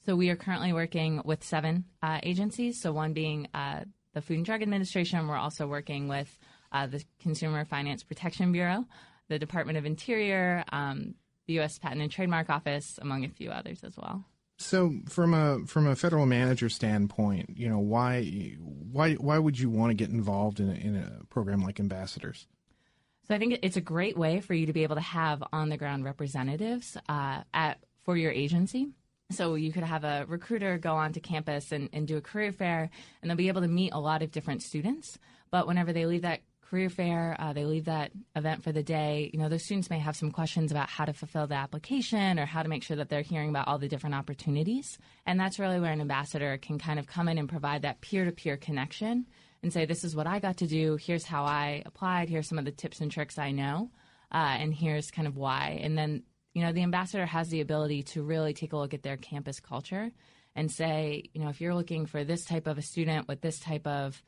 So 0.06 0.16
we 0.16 0.30
are 0.30 0.36
currently 0.36 0.72
working 0.72 1.22
with 1.26 1.44
seven 1.44 1.86
uh, 2.04 2.20
agencies. 2.22 2.80
So 2.80 2.94
one 2.94 3.14
being 3.14 3.48
uh, 3.56 3.86
the 4.14 4.22
Food 4.22 4.38
and 4.38 4.46
Drug 4.46 4.62
Administration. 4.62 5.28
We're 5.28 5.36
also 5.36 5.68
working 5.68 6.08
with 6.08 6.38
uh, 6.72 6.88
the 6.88 7.04
Consumer 7.22 7.66
Finance 7.66 8.04
Protection 8.04 8.52
Bureau, 8.52 8.86
the 9.28 9.40
Department 9.40 9.78
of 9.78 9.86
Interior, 9.86 10.64
um, 10.72 11.16
the 11.48 11.54
U.S. 11.54 11.78
Patent 11.80 12.02
and 12.02 12.12
Trademark 12.12 12.50
Office, 12.50 13.00
among 13.02 13.26
a 13.26 13.30
few 13.30 13.52
others 13.52 13.84
as 13.84 13.98
well. 13.98 14.24
So, 14.58 14.94
from 15.10 15.34
a 15.34 15.60
from 15.68 15.86
a 15.86 15.96
federal 15.96 16.26
manager 16.26 16.70
standpoint, 16.70 17.58
you 17.58 17.68
know 17.68 17.80
why 17.80 18.56
why 18.62 19.16
why 19.16 19.38
would 19.38 19.60
you 19.60 19.70
want 19.70 19.90
to 19.92 19.96
get 19.96 20.10
involved 20.10 20.60
in 20.60 20.70
a, 20.70 20.74
in 20.74 20.96
a 20.96 21.26
program 21.26 21.62
like 21.62 21.80
Ambassadors? 21.80 22.48
So 23.28 23.34
I 23.34 23.40
think 23.40 23.60
it's 23.64 23.76
a 23.76 23.82
great 23.82 24.18
way 24.18 24.40
for 24.40 24.54
you 24.54 24.68
to 24.68 24.74
be 24.74 24.84
able 24.84 24.96
to 24.96 25.02
have 25.02 25.44
on 25.52 25.70
the 25.70 25.78
ground 25.78 26.06
representatives 26.06 26.96
uh, 27.10 27.42
at 27.54 27.80
for 28.04 28.16
your 28.16 28.32
agency. 28.32 28.90
So 29.32 29.56
you 29.56 29.72
could 29.72 29.84
have 29.84 30.04
a 30.04 30.26
recruiter 30.28 30.78
go 30.78 30.96
onto 30.96 31.20
campus 31.20 31.72
and, 31.72 31.90
and 31.92 32.08
do 32.08 32.18
a 32.18 32.22
career 32.22 32.52
fair, 32.52 32.92
and 33.22 33.30
they'll 33.30 33.36
be 33.36 33.48
able 33.48 33.62
to 33.62 33.68
meet 33.68 33.94
a 33.94 34.00
lot 34.00 34.22
of 34.22 34.32
different 34.32 34.62
students. 34.62 35.18
But 35.50 35.66
whenever 35.66 35.92
they 35.92 36.06
leave 36.06 36.22
that 36.22 36.42
career 36.70 36.90
fair, 36.90 37.36
uh, 37.40 37.54
they 37.54 37.66
leave 37.66 37.86
that 37.86 38.12
event 38.36 38.64
for 38.64 38.72
the 38.72 38.84
day, 38.84 39.30
you 39.34 39.40
know, 39.40 39.50
those 39.50 39.64
students 39.64 39.90
may 39.90 40.00
have 40.00 40.16
some 40.16 40.32
questions 40.32 40.72
about 40.72 40.90
how 40.90 41.06
to 41.06 41.14
fulfill 41.14 41.48
the 41.48 41.56
application 41.56 42.40
or 42.40 42.46
how 42.46 42.64
to 42.64 42.70
make 42.70 42.84
sure 42.84 42.98
that 42.98 43.10
they're 43.10 43.22
hearing 43.22 43.50
about 43.50 43.68
all 43.68 43.78
the 43.78 43.88
different 43.88 44.16
opportunities. 44.16 44.98
And 45.26 45.40
that's 45.40 45.60
really 45.60 45.80
where 45.80 45.92
an 45.92 46.02
ambassador 46.02 46.58
can 46.58 46.80
kind 46.80 47.00
of 47.00 47.08
come 47.08 47.30
in 47.30 47.38
and 47.38 47.48
provide 47.48 47.84
that 47.84 48.02
peer 48.02 48.26
to 48.26 48.32
peer 48.32 48.58
connection 48.58 49.28
and 49.62 49.72
say, 49.72 49.86
this 49.86 50.04
is 50.04 50.16
what 50.16 50.28
I 50.28 50.40
got 50.40 50.58
to 50.58 50.68
do. 50.68 50.96
Here's 50.96 51.26
how 51.26 51.44
I 51.44 51.84
applied. 51.86 52.30
Here's 52.30 52.48
some 52.48 52.60
of 52.60 52.66
the 52.66 52.72
tips 52.72 53.00
and 53.00 53.12
tricks 53.12 53.38
I 53.38 53.52
know. 53.52 53.92
Uh, 54.32 54.58
and 54.60 54.74
here's 54.74 55.12
kind 55.12 55.28
of 55.28 55.38
why. 55.38 55.80
And 55.82 55.98
then, 55.98 56.24
you 56.54 56.62
know, 56.62 56.72
the 56.72 56.84
ambassador 56.84 57.26
has 57.26 57.50
the 57.50 57.62
ability 57.62 58.04
to 58.04 58.24
really 58.24 58.54
take 58.54 58.74
a 58.74 58.78
look 58.78 58.94
at 58.94 59.04
their 59.04 59.18
campus 59.18 59.60
culture 59.60 60.12
and 60.56 60.72
say, 60.72 61.30
you 61.34 61.42
know, 61.42 61.50
if 61.50 61.62
you're 61.62 61.76
looking 61.76 62.06
for 62.06 62.24
this 62.24 62.46
type 62.46 62.68
of 62.68 62.78
a 62.78 62.82
student 62.82 63.28
with 63.28 63.42
this 63.42 63.60
type 63.60 63.86
of, 63.86 64.22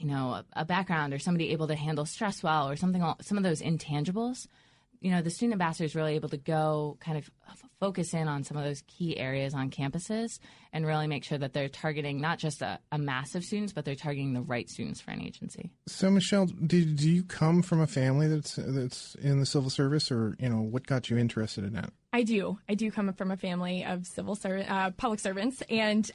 you 0.00 0.06
know, 0.06 0.30
a, 0.30 0.44
a 0.54 0.64
background 0.64 1.12
or 1.12 1.18
somebody 1.18 1.50
able 1.50 1.68
to 1.68 1.76
handle 1.76 2.06
stress 2.06 2.42
well 2.42 2.68
or 2.68 2.76
something, 2.76 3.02
all 3.02 3.18
some 3.20 3.36
of 3.36 3.44
those 3.44 3.60
intangibles, 3.60 4.46
you 5.00 5.10
know, 5.10 5.22
the 5.22 5.30
student 5.30 5.54
ambassador 5.54 5.84
is 5.84 5.94
really 5.94 6.14
able 6.14 6.28
to 6.28 6.36
go 6.36 6.98
kind 7.00 7.16
of 7.16 7.30
focus 7.78 8.12
in 8.12 8.28
on 8.28 8.44
some 8.44 8.56
of 8.56 8.64
those 8.64 8.82
key 8.86 9.16
areas 9.16 9.54
on 9.54 9.70
campuses 9.70 10.38
and 10.72 10.86
really 10.86 11.06
make 11.06 11.24
sure 11.24 11.38
that 11.38 11.54
they're 11.54 11.70
targeting 11.70 12.20
not 12.20 12.38
just 12.38 12.60
a, 12.60 12.78
a 12.92 12.98
mass 12.98 13.34
of 13.34 13.42
students, 13.42 13.72
but 13.72 13.84
they're 13.84 13.94
targeting 13.94 14.34
the 14.34 14.42
right 14.42 14.68
students 14.68 15.00
for 15.00 15.10
an 15.10 15.22
agency. 15.22 15.70
So, 15.86 16.10
Michelle, 16.10 16.46
do, 16.46 16.84
do 16.84 17.10
you 17.10 17.22
come 17.22 17.62
from 17.62 17.80
a 17.80 17.86
family 17.86 18.28
that's 18.28 18.56
that's 18.56 19.14
in 19.16 19.40
the 19.40 19.46
civil 19.46 19.70
service, 19.70 20.10
or 20.10 20.36
you 20.38 20.48
know, 20.48 20.60
what 20.60 20.86
got 20.86 21.08
you 21.08 21.16
interested 21.16 21.64
in 21.64 21.72
that? 21.74 21.92
I 22.12 22.22
do. 22.22 22.58
I 22.68 22.74
do 22.74 22.90
come 22.90 23.12
from 23.14 23.30
a 23.30 23.36
family 23.36 23.84
of 23.84 24.06
civil 24.06 24.34
servant, 24.34 24.70
uh, 24.70 24.90
public 24.90 25.20
servants, 25.20 25.62
and 25.70 26.10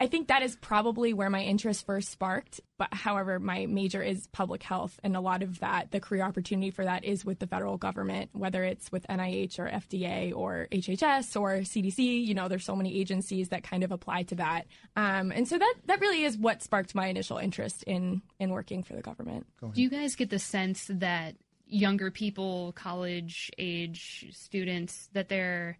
I 0.00 0.06
think 0.06 0.28
that 0.28 0.42
is 0.42 0.56
probably 0.56 1.12
where 1.12 1.28
my 1.28 1.42
interest 1.42 1.84
first 1.84 2.08
sparked. 2.08 2.60
But 2.78 2.94
however, 2.94 3.38
my 3.38 3.66
major 3.66 4.02
is 4.02 4.26
public 4.28 4.62
health, 4.62 4.98
and 5.04 5.14
a 5.14 5.20
lot 5.20 5.42
of 5.42 5.60
that, 5.60 5.90
the 5.90 6.00
career 6.00 6.22
opportunity 6.22 6.70
for 6.70 6.82
that 6.82 7.04
is 7.04 7.24
with 7.26 7.38
the 7.38 7.46
federal 7.46 7.76
government, 7.76 8.30
whether 8.32 8.64
it's 8.64 8.90
with 8.90 9.06
NIH 9.08 9.58
or 9.58 9.68
FDA 9.68 10.34
or 10.34 10.66
HHS 10.72 11.38
or 11.38 11.58
CDC. 11.58 12.24
You 12.26 12.32
know, 12.32 12.48
there's 12.48 12.64
so 12.64 12.74
many 12.74 12.98
agencies 12.98 13.50
that 13.50 13.62
kind 13.62 13.84
of 13.84 13.92
apply 13.92 14.22
to 14.24 14.36
that, 14.36 14.66
um, 14.96 15.30
and 15.30 15.46
so 15.46 15.58
that 15.58 15.74
that 15.84 16.00
really 16.00 16.24
is 16.24 16.38
what 16.38 16.62
sparked 16.62 16.94
my 16.94 17.08
initial 17.08 17.36
interest 17.36 17.82
in 17.82 18.22
in 18.38 18.48
working 18.50 18.82
for 18.82 18.94
the 18.94 19.02
government. 19.02 19.46
Do 19.60 19.82
you 19.82 19.90
guys 19.90 20.16
get 20.16 20.30
the 20.30 20.38
sense 20.38 20.86
that 20.88 21.34
younger 21.66 22.10
people, 22.10 22.72
college 22.72 23.50
age 23.58 24.26
students, 24.32 25.10
that 25.12 25.28
they're 25.28 25.78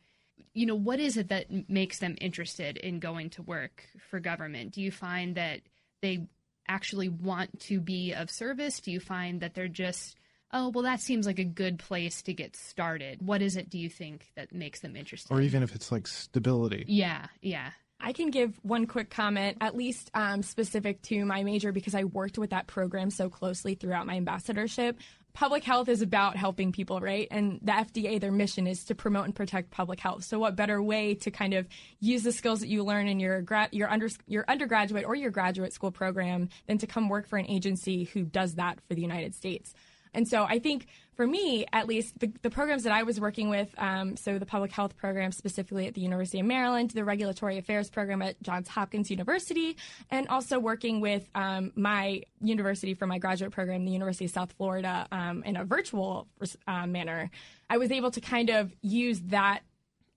you 0.55 0.67
know, 0.67 0.75
what 0.75 1.01
is 1.01 1.17
it 1.17 1.29
that 1.29 1.47
makes 1.69 1.99
them 1.99 2.17
interested 2.21 2.77
in 2.77 2.99
going 2.99 3.31
to 3.31 3.43
work 3.43 3.85
for 4.11 4.21
government? 4.21 4.73
Do 4.73 4.83
you 4.83 4.91
find 4.91 5.37
that 5.37 5.61
they 6.03 6.27
actually 6.69 7.09
want 7.09 7.61
to 7.61 7.81
be 7.81 8.13
of 8.13 8.31
service? 8.31 8.81
Do 8.81 8.91
you 8.93 9.01
find 9.01 9.41
that 9.41 9.55
they're 9.55 9.69
just, 9.69 10.17
oh, 10.53 10.69
well, 10.69 10.85
that 10.85 11.01
seems 11.01 11.27
like 11.27 11.39
a 11.39 11.45
good 11.45 11.79
place 11.79 12.23
to 12.23 12.35
get 12.35 12.57
started? 12.57 13.21
What 13.21 13.43
is 13.43 13.57
it, 13.57 13.71
do 13.71 13.79
you 13.79 13.89
think, 13.89 14.31
that 14.37 14.53
makes 14.53 14.81
them 14.81 14.97
interested? 14.97 15.33
Or 15.33 15.41
even 15.41 15.63
if 15.63 15.75
it's 15.75 15.91
like 15.91 16.07
stability. 16.07 16.85
Yeah, 16.87 17.27
yeah. 17.41 17.71
I 18.01 18.13
can 18.15 18.31
give 18.31 18.59
one 18.63 18.87
quick 18.87 19.11
comment, 19.11 19.59
at 19.61 19.77
least 19.77 20.11
um, 20.15 20.43
specific 20.43 21.03
to 21.03 21.25
my 21.27 21.45
major, 21.45 21.71
because 21.71 21.95
I 21.95 22.05
worked 22.05 22.39
with 22.39 22.51
that 22.51 22.67
program 22.67 23.11
so 23.11 23.29
closely 23.29 23.75
throughout 23.75 24.07
my 24.07 24.17
ambassadorship 24.17 24.97
public 25.33 25.65
health 25.65 25.89
is 25.89 26.03
about 26.03 26.37
helping 26.37 26.73
people, 26.73 27.01
right? 27.01 27.29
And 27.31 27.61
the 27.63 27.73
FDA, 27.73 28.21
their 28.21 28.33
mission 28.33 28.67
is 28.67 28.85
to 28.85 28.95
promote 28.95 29.25
and 29.25 29.35
protect 29.35 29.71
public 29.71 30.01
health. 30.01 30.25
So, 30.25 30.39
what 30.39 30.57
better 30.57 30.83
way 30.83 31.15
to 31.17 31.31
kind 31.31 31.55
of 31.55 31.67
use 32.01 32.23
the 32.23 32.33
skills 32.33 32.61
that 32.61 32.69
you 32.69 32.85
learn 32.85 33.09
in 33.09 33.21
your 33.21 33.43
gra- 33.43 33.69
your 33.73 33.91
under 33.91 34.09
your 34.27 34.45
undergraduate 34.49 35.05
or 35.05 35.15
your 35.15 35.31
graduate 35.31 35.73
school 35.73 35.91
program 35.91 36.49
than 36.67 36.79
to 36.79 36.87
come 36.87 37.09
work 37.09 37.29
for 37.29 37.39
an 37.39 37.47
agency 37.47 38.05
who 38.05 38.25
does 38.25 38.55
that 38.55 38.81
for 38.87 38.95
the 38.95 39.03
United 39.03 39.35
States? 39.35 39.75
And 40.15 40.27
so 40.27 40.45
I 40.45 40.59
think 40.59 40.87
for 41.15 41.27
me, 41.27 41.67
at 41.73 41.87
least, 41.87 42.19
the, 42.19 42.33
the 42.41 42.49
programs 42.49 42.85
that 42.85 42.93
I 42.93 43.03
was 43.03 43.21
working 43.21 43.51
with, 43.51 43.69
um, 43.77 44.17
so 44.17 44.39
the 44.39 44.47
public 44.47 44.73
health 44.73 44.97
program 44.97 45.33
specifically 45.33 45.87
at 45.87 45.93
the 45.93 46.01
University 46.01 46.41
of 46.41 46.47
Maryland, 46.47 46.93
the 46.93 47.05
regulatory 47.05 47.59
affairs 47.59 47.91
program 47.91 48.23
at 48.23 48.43
Johns 48.43 48.69
Hopkins 48.69 49.11
University, 49.11 49.77
and 50.11 50.27
also 50.29 50.59
working 50.59 51.01
with 51.01 51.29
um, 51.35 51.73
my 51.77 52.23
university 52.41 52.95
for 52.95 53.07
my 53.07 53.19
graduate 53.19 53.53
program, 53.53 53.85
the 53.85 53.93
University 53.93 54.25
of 54.25 54.31
South 54.31 54.53
Florida, 54.53 55.07
um, 55.13 55.43
in 55.45 55.57
a 55.57 55.65
virtual 55.65 56.27
uh, 56.67 56.87
manner, 56.87 57.31
I 57.69 57.77
was 57.77 57.93
able 57.93 58.11
to 58.13 58.21
kind 58.21 58.51
of 58.51 58.75
use 58.81 59.21
that 59.27 59.61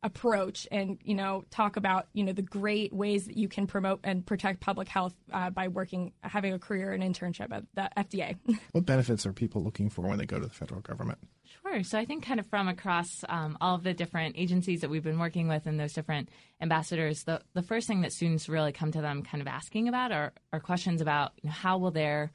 approach 0.03 0.67
and 0.71 0.99
you 1.03 1.15
know 1.15 1.43
talk 1.49 1.77
about 1.77 2.07
you 2.13 2.23
know 2.23 2.33
the 2.33 2.41
great 2.41 2.91
ways 2.93 3.25
that 3.25 3.37
you 3.37 3.47
can 3.47 3.65
promote 3.67 4.01
and 4.03 4.25
protect 4.25 4.59
public 4.59 4.87
health 4.87 5.13
uh, 5.31 5.49
by 5.49 5.67
working 5.69 6.11
having 6.21 6.53
a 6.53 6.59
career 6.59 6.91
and 6.91 7.01
internship 7.01 7.51
at 7.51 7.63
the 7.73 7.89
FDA. 7.97 8.37
what 8.71 8.85
benefits 8.85 9.25
are 9.25 9.33
people 9.33 9.63
looking 9.63 9.89
for 9.89 10.01
when 10.07 10.17
they 10.17 10.25
go 10.25 10.39
to 10.39 10.45
the 10.45 10.53
federal 10.53 10.81
government? 10.81 11.19
Sure. 11.45 11.73
Sure. 11.73 11.83
So 11.83 11.97
I 11.97 12.05
think 12.05 12.25
kind 12.25 12.39
of 12.39 12.47
from 12.47 12.67
across 12.67 13.23
um, 13.29 13.57
all 13.61 13.75
of 13.75 13.83
the 13.83 13.93
different 13.93 14.35
agencies 14.37 14.81
that 14.81 14.89
we've 14.89 15.03
been 15.03 15.19
working 15.19 15.47
with 15.47 15.65
and 15.65 15.79
those 15.79 15.93
different 15.93 16.29
ambassadors, 16.61 17.23
the, 17.23 17.41
the 17.53 17.61
first 17.61 17.87
thing 17.87 18.01
that 18.01 18.11
students 18.11 18.49
really 18.49 18.71
come 18.71 18.91
to 18.91 19.01
them 19.01 19.23
kind 19.23 19.41
of 19.41 19.47
asking 19.47 19.87
about 19.87 20.11
are, 20.11 20.33
are 20.51 20.59
questions 20.59 21.01
about 21.01 21.31
you 21.41 21.49
know, 21.49 21.53
how 21.53 21.77
will 21.77 21.91
their 21.91 22.31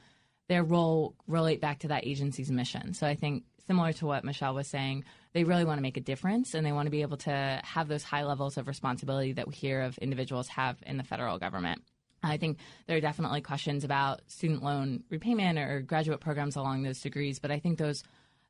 their 0.49 0.65
role 0.65 1.15
relate 1.27 1.61
back 1.61 1.81
to 1.81 1.89
that 1.89 2.07
agency's 2.07 2.51
mission. 2.51 2.95
So 2.95 3.07
I 3.07 3.15
think 3.15 3.45
similar 3.67 3.93
to 3.95 4.07
what 4.07 4.25
Michelle 4.25 4.55
was 4.55 4.67
saying, 4.67 5.05
they 5.33 5.45
really 5.45 5.65
want 5.65 5.79
to 5.79 5.83
make 5.83 5.97
a 5.97 6.01
difference 6.01 6.55
and 6.55 6.67
they 6.67 6.73
want 6.73 6.87
to 6.87 6.91
be 6.91 7.03
able 7.03 7.17
to 7.19 7.61
have 7.63 7.89
those 7.89 8.03
high 8.03 8.25
levels 8.25 8.57
of 8.57 8.69
responsibility 8.69 9.33
that 9.33 9.49
we 9.49 9.55
hear 9.55 9.83
of 9.83 9.99
individuals 9.99 10.49
have 10.49 10.77
in 10.87 10.97
the 10.97 11.05
federal 11.05 11.39
government. 11.39 11.83
I 12.23 12.37
think 12.37 12.59
there 12.87 12.97
are 12.97 13.01
definitely 13.01 13.41
questions 13.43 13.85
about 13.85 14.21
student 14.27 14.63
loan 14.63 15.05
repayment 15.11 15.59
or 15.59 15.81
graduate 15.81 16.21
programs 16.21 16.57
along 16.57 16.83
those 16.83 17.01
degrees, 17.01 17.39
but 17.39 17.51
I 17.51 17.59
think 17.59 17.79
those 17.79 18.03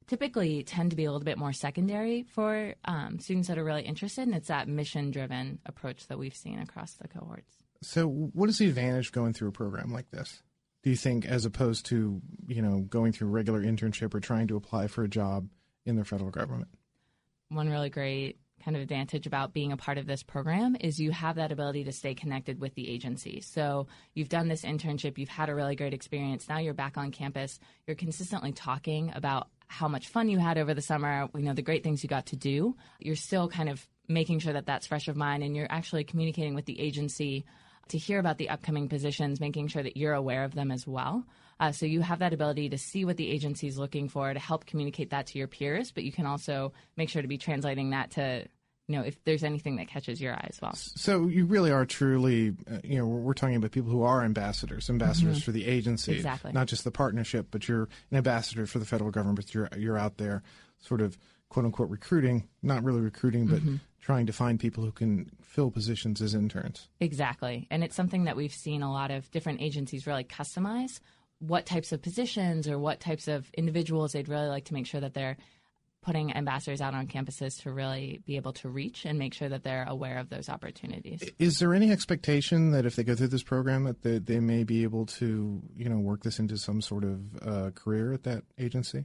typically 0.07 0.63
tend 0.63 0.91
to 0.91 0.97
be 0.97 1.05
a 1.05 1.13
little 1.13 1.25
bit 1.25 1.39
more 1.39 1.53
secondary 1.53 2.25
for 2.35 2.75
um, 2.87 3.19
students 3.21 3.49
that 3.49 3.59
are 3.59 3.65
really 3.65 3.83
interested, 3.83 4.23
and 4.23 4.35
it's 4.35 4.49
that 4.49 4.69
mission 4.69 5.11
driven 5.11 5.59
approach 5.67 6.07
that 6.07 6.19
we've 6.19 6.35
seen 6.35 6.59
across 6.59 6.95
the 6.95 7.09
cohorts. 7.09 7.53
So, 7.83 8.09
what 8.09 8.49
is 8.49 8.59
the 8.59 8.69
advantage 8.69 9.09
of 9.09 9.13
going 9.13 9.35
through 9.35 9.49
a 9.49 9.53
program 9.53 9.93
like 9.93 10.11
this? 10.11 10.43
Do 10.83 10.91
you 10.91 10.97
think, 10.97 11.27
as 11.27 11.45
opposed 11.45 11.87
to 11.87 12.21
you 12.49 12.63
know 12.63 12.81
going 12.81 13.13
through 13.13 13.29
a 13.29 13.33
regular 13.33 13.63
internship 13.63 14.15
or 14.15 14.21
trying 14.21 14.49
to 14.49 14.57
apply 14.57 14.87
for 14.87 15.05
a 15.05 15.09
job 15.09 15.49
in 15.89 15.97
the 15.97 16.05
federal 16.05 16.31
government? 16.31 16.69
One 17.49 17.69
really 17.69 17.91
great 17.91 18.39
kind 18.65 18.77
of 18.77 18.83
advantage 18.83 19.27
about 19.27 19.53
being 19.53 19.73
a 19.73 19.77
part 19.77 19.99
of 19.99 20.07
this 20.07 20.23
program 20.23 20.77
is 20.81 20.99
you 21.01 21.11
have 21.13 21.37
that 21.37 21.53
ability 21.53 21.85
to 21.85 21.93
stay 21.93 22.15
connected 22.15 22.61
with 22.61 22.75
the 22.75 22.89
agency. 22.89 23.41
So 23.41 23.87
you've 24.15 24.29
done 24.29 24.49
this 24.49 24.63
internship, 24.63 25.17
you've 25.17 25.29
had 25.29 25.49
a 25.49 25.55
really 25.55 25.77
great 25.77 25.95
experience. 25.95 26.49
Now 26.49 26.59
you're 26.59 26.75
back 26.75 26.99
on 26.99 27.11
campus. 27.11 27.59
You're 27.87 27.97
consistently 27.97 28.53
talking 28.53 29.13
about 29.15 29.49
how 29.69 29.89
much 29.89 30.09
fun 30.09 30.29
you 30.29 30.39
had 30.39 30.59
over 30.59 30.75
the 30.75 30.83
summer, 30.83 31.29
you 31.35 31.43
know, 31.43 31.55
the 31.55 31.63
great 31.63 31.85
things 31.85 32.03
you 32.03 32.09
got 32.09 32.27
to 32.27 32.37
do. 32.37 32.75
You're 32.99 33.17
still 33.17 33.49
kind 33.49 33.69
of 33.69 33.87
making 34.09 34.41
sure 34.41 34.55
that 34.55 34.67
that's 34.67 34.87
fresh 34.87 35.09
of 35.09 35.17
mind 35.17 35.43
and 35.43 35.55
you're 35.55 35.71
actually 35.71 36.05
communicating 36.05 36.55
with 36.55 36.65
the 36.65 36.81
agency 36.81 37.45
to 37.89 37.99
hear 37.99 38.19
about 38.19 38.39
the 38.39 38.49
upcoming 38.49 38.89
positions, 38.89 39.41
making 39.41 39.69
sure 39.69 39.83
that 39.83 39.97
you're 39.97 40.15
aware 40.15 40.45
of 40.45 40.55
them 40.55 40.71
as 40.71 40.87
well. 40.87 41.25
Uh, 41.61 41.73
so 41.73 41.87
you 41.87 42.01
have 42.01 42.21
that 42.21 42.33
ability 42.33 42.69
to 42.69 42.79
see 42.79 43.05
what 43.05 43.17
the 43.17 43.29
agency 43.31 43.67
is 43.67 43.79
looking 43.79 44.09
for 44.09 44.33
to 44.33 44.39
help 44.39 44.67
communicate 44.67 45.11
that 45.11 45.27
to 45.27 45.39
your 45.39 45.49
peers, 45.49 45.91
but 45.91 46.05
you 46.05 46.13
can 46.13 46.27
also 46.27 46.73
make 46.97 47.09
sure 47.09 47.23
to 47.23 47.29
be 47.29 47.39
translating 47.39 47.91
that 47.91 48.11
to 48.13 48.47
you 48.89 48.97
know 48.97 49.03
if 49.03 49.23
there's 49.25 49.45
anything 49.45 49.77
that 49.77 49.87
catches 49.87 50.21
your 50.21 50.35
eye 50.35 50.47
as 50.51 50.61
well. 50.61 50.73
So 50.75 51.27
you 51.27 51.45
really 51.45 51.71
are 51.71 51.85
truly, 51.85 52.55
uh, 52.71 52.79
you 52.83 52.99
know, 52.99 53.07
we're 53.07 53.35
talking 53.35 53.57
about 53.57 53.71
people 53.71 53.91
who 53.91 54.03
are 54.03 54.23
ambassadors, 54.23 54.89
ambassadors 54.89 55.37
mm-hmm. 55.37 55.45
for 55.45 55.53
the 55.53 55.67
agency, 55.67 56.17
exactly. 56.17 56.53
not 56.53 56.67
just 56.67 56.85
the 56.85 56.91
partnership, 56.91 57.49
but 57.51 57.69
you're 57.69 57.89
an 58.11 58.17
ambassador 58.17 58.67
for 58.67 58.79
the 58.79 58.87
federal 58.87 59.11
government. 59.11 59.37
But 59.37 59.55
you're 59.55 59.69
you're 59.77 59.99
out 59.99 60.17
there, 60.17 60.43
sort 60.79 61.01
of 61.01 61.19
quote 61.51 61.67
unquote 61.67 61.91
recruiting, 61.91 62.49
not 62.63 62.83
really 62.83 63.01
recruiting, 63.01 63.47
but 63.47 63.61
mm-hmm. 63.61 63.77
trying 64.01 64.27
to 64.27 64.33
find 64.33 64.59
people 64.59 64.85
who 64.85 64.93
can 64.93 65.31
fill 65.43 65.71
positions 65.71 66.23
as 66.23 66.35
interns. 66.35 66.89
Exactly, 67.01 67.67
and 67.71 67.85
it's 67.85 67.95
something 67.95 68.25
that 68.25 68.37
we've 68.37 68.55
seen 68.55 68.83
a 68.83 68.91
lot 68.91 69.11
of 69.11 69.31
different 69.31 69.61
agencies 69.61 70.07
really 70.07 70.25
customize 70.25 71.01
what 71.39 71.67
types 71.67 71.93
of 71.93 72.03
positions 72.03 72.69
or 72.69 72.79
what 72.79 73.01
types 73.01 73.29
of 73.29 73.51
individuals 73.57 74.13
they'd 74.13 74.29
really 74.29 74.49
like 74.49 74.67
to 74.67 74.75
make 74.75 74.87
sure 74.87 75.01
that 75.01 75.15
they're 75.15 75.37
putting 76.01 76.35
ambassadors 76.35 76.81
out 76.81 76.95
on 76.95 77.07
campuses 77.07 77.61
to 77.63 77.73
really 77.73 78.21
be 78.25 78.37
able 78.37 78.53
to 78.53 78.69
reach 78.69 79.05
and 79.05 79.19
make 79.19 79.35
sure 79.35 79.49
that 79.49 79.63
they're 79.63 79.85
aware 79.89 80.19
of 80.19 80.29
those 80.31 80.49
opportunities. 80.49 81.23
Is 81.39 81.59
there 81.59 81.75
any 81.75 81.91
expectation 81.91 82.71
that 82.71 82.87
if 82.87 82.97
they 82.97 83.03
go 83.03 83.15
through 83.15 83.29
this 83.29 83.43
program 83.43 83.85
that 83.85 84.03
they, 84.03 84.19
they 84.19 84.41
may 84.41 84.65
be 84.65 84.85
able 84.85 85.07
to, 85.07 85.61
you 85.77 85.89
know, 85.89 85.99
work 85.99 86.23
this 86.23 86.39
into 86.39 86.57
some 86.57 86.81
sort 86.81 87.05
of 87.05 87.21
uh, 87.43 87.71
career 87.73 88.13
at 88.13 88.23
that 88.23 88.45
agency? 88.59 89.05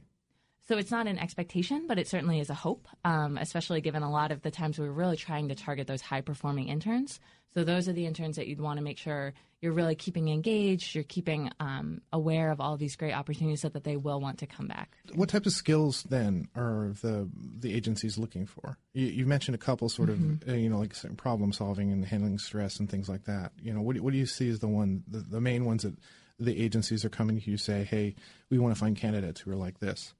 So 0.66 0.78
it's 0.78 0.90
not 0.90 1.06
an 1.06 1.18
expectation, 1.18 1.86
but 1.86 1.98
it 1.98 2.08
certainly 2.08 2.40
is 2.40 2.48
a 2.48 2.54
hope, 2.54 2.88
um, 3.04 3.36
especially 3.36 3.82
given 3.82 4.02
a 4.02 4.10
lot 4.10 4.32
of 4.32 4.40
the 4.40 4.50
times 4.50 4.78
we're 4.78 4.90
really 4.90 5.18
trying 5.18 5.48
to 5.48 5.54
target 5.54 5.86
those 5.86 6.00
high 6.00 6.22
performing 6.22 6.68
interns. 6.68 7.20
So 7.52 7.64
those 7.64 7.86
are 7.86 7.92
the 7.92 8.06
interns 8.06 8.36
that 8.36 8.48
you'd 8.48 8.60
want 8.60 8.78
to 8.78 8.82
make 8.82 8.96
sure 8.96 9.34
you're 9.64 9.72
really 9.72 9.94
keeping 9.94 10.28
engaged, 10.28 10.94
you're 10.94 11.02
keeping 11.02 11.50
um, 11.58 12.02
aware 12.12 12.50
of 12.50 12.60
all 12.60 12.74
of 12.74 12.78
these 12.78 12.96
great 12.96 13.14
opportunities 13.14 13.62
so 13.62 13.70
that 13.70 13.82
they 13.82 13.96
will 13.96 14.20
want 14.20 14.38
to 14.40 14.46
come 14.46 14.68
back. 14.68 14.94
What 15.14 15.30
types 15.30 15.46
of 15.46 15.54
skills 15.54 16.02
then 16.02 16.48
are 16.54 16.92
the 17.00 17.30
the 17.58 17.74
agencies 17.74 18.18
looking 18.18 18.44
for? 18.44 18.76
You, 18.92 19.06
you 19.06 19.26
mentioned 19.26 19.54
a 19.54 19.58
couple, 19.58 19.88
sort 19.88 20.10
of, 20.10 20.18
mm-hmm. 20.18 20.50
uh, 20.50 20.52
you 20.52 20.68
know, 20.68 20.78
like 20.78 20.94
problem 21.16 21.54
solving 21.54 21.90
and 21.90 22.04
handling 22.04 22.38
stress 22.38 22.78
and 22.78 22.90
things 22.90 23.08
like 23.08 23.24
that. 23.24 23.52
You 23.62 23.72
know, 23.72 23.80
what, 23.80 23.98
what 24.00 24.12
do 24.12 24.18
you 24.18 24.26
see 24.26 24.50
as 24.50 24.58
the 24.58 24.68
one, 24.68 25.02
the, 25.08 25.20
the 25.20 25.40
main 25.40 25.64
ones 25.64 25.82
that 25.82 25.94
the 26.38 26.62
agencies 26.62 27.02
are 27.02 27.08
coming 27.08 27.40
to 27.40 27.50
you 27.50 27.56
say, 27.56 27.84
hey, 27.84 28.16
we 28.50 28.58
want 28.58 28.74
to 28.74 28.78
find 28.78 28.94
candidates 28.94 29.40
who 29.40 29.50
are 29.50 29.56
like 29.56 29.80
this? 29.80 30.12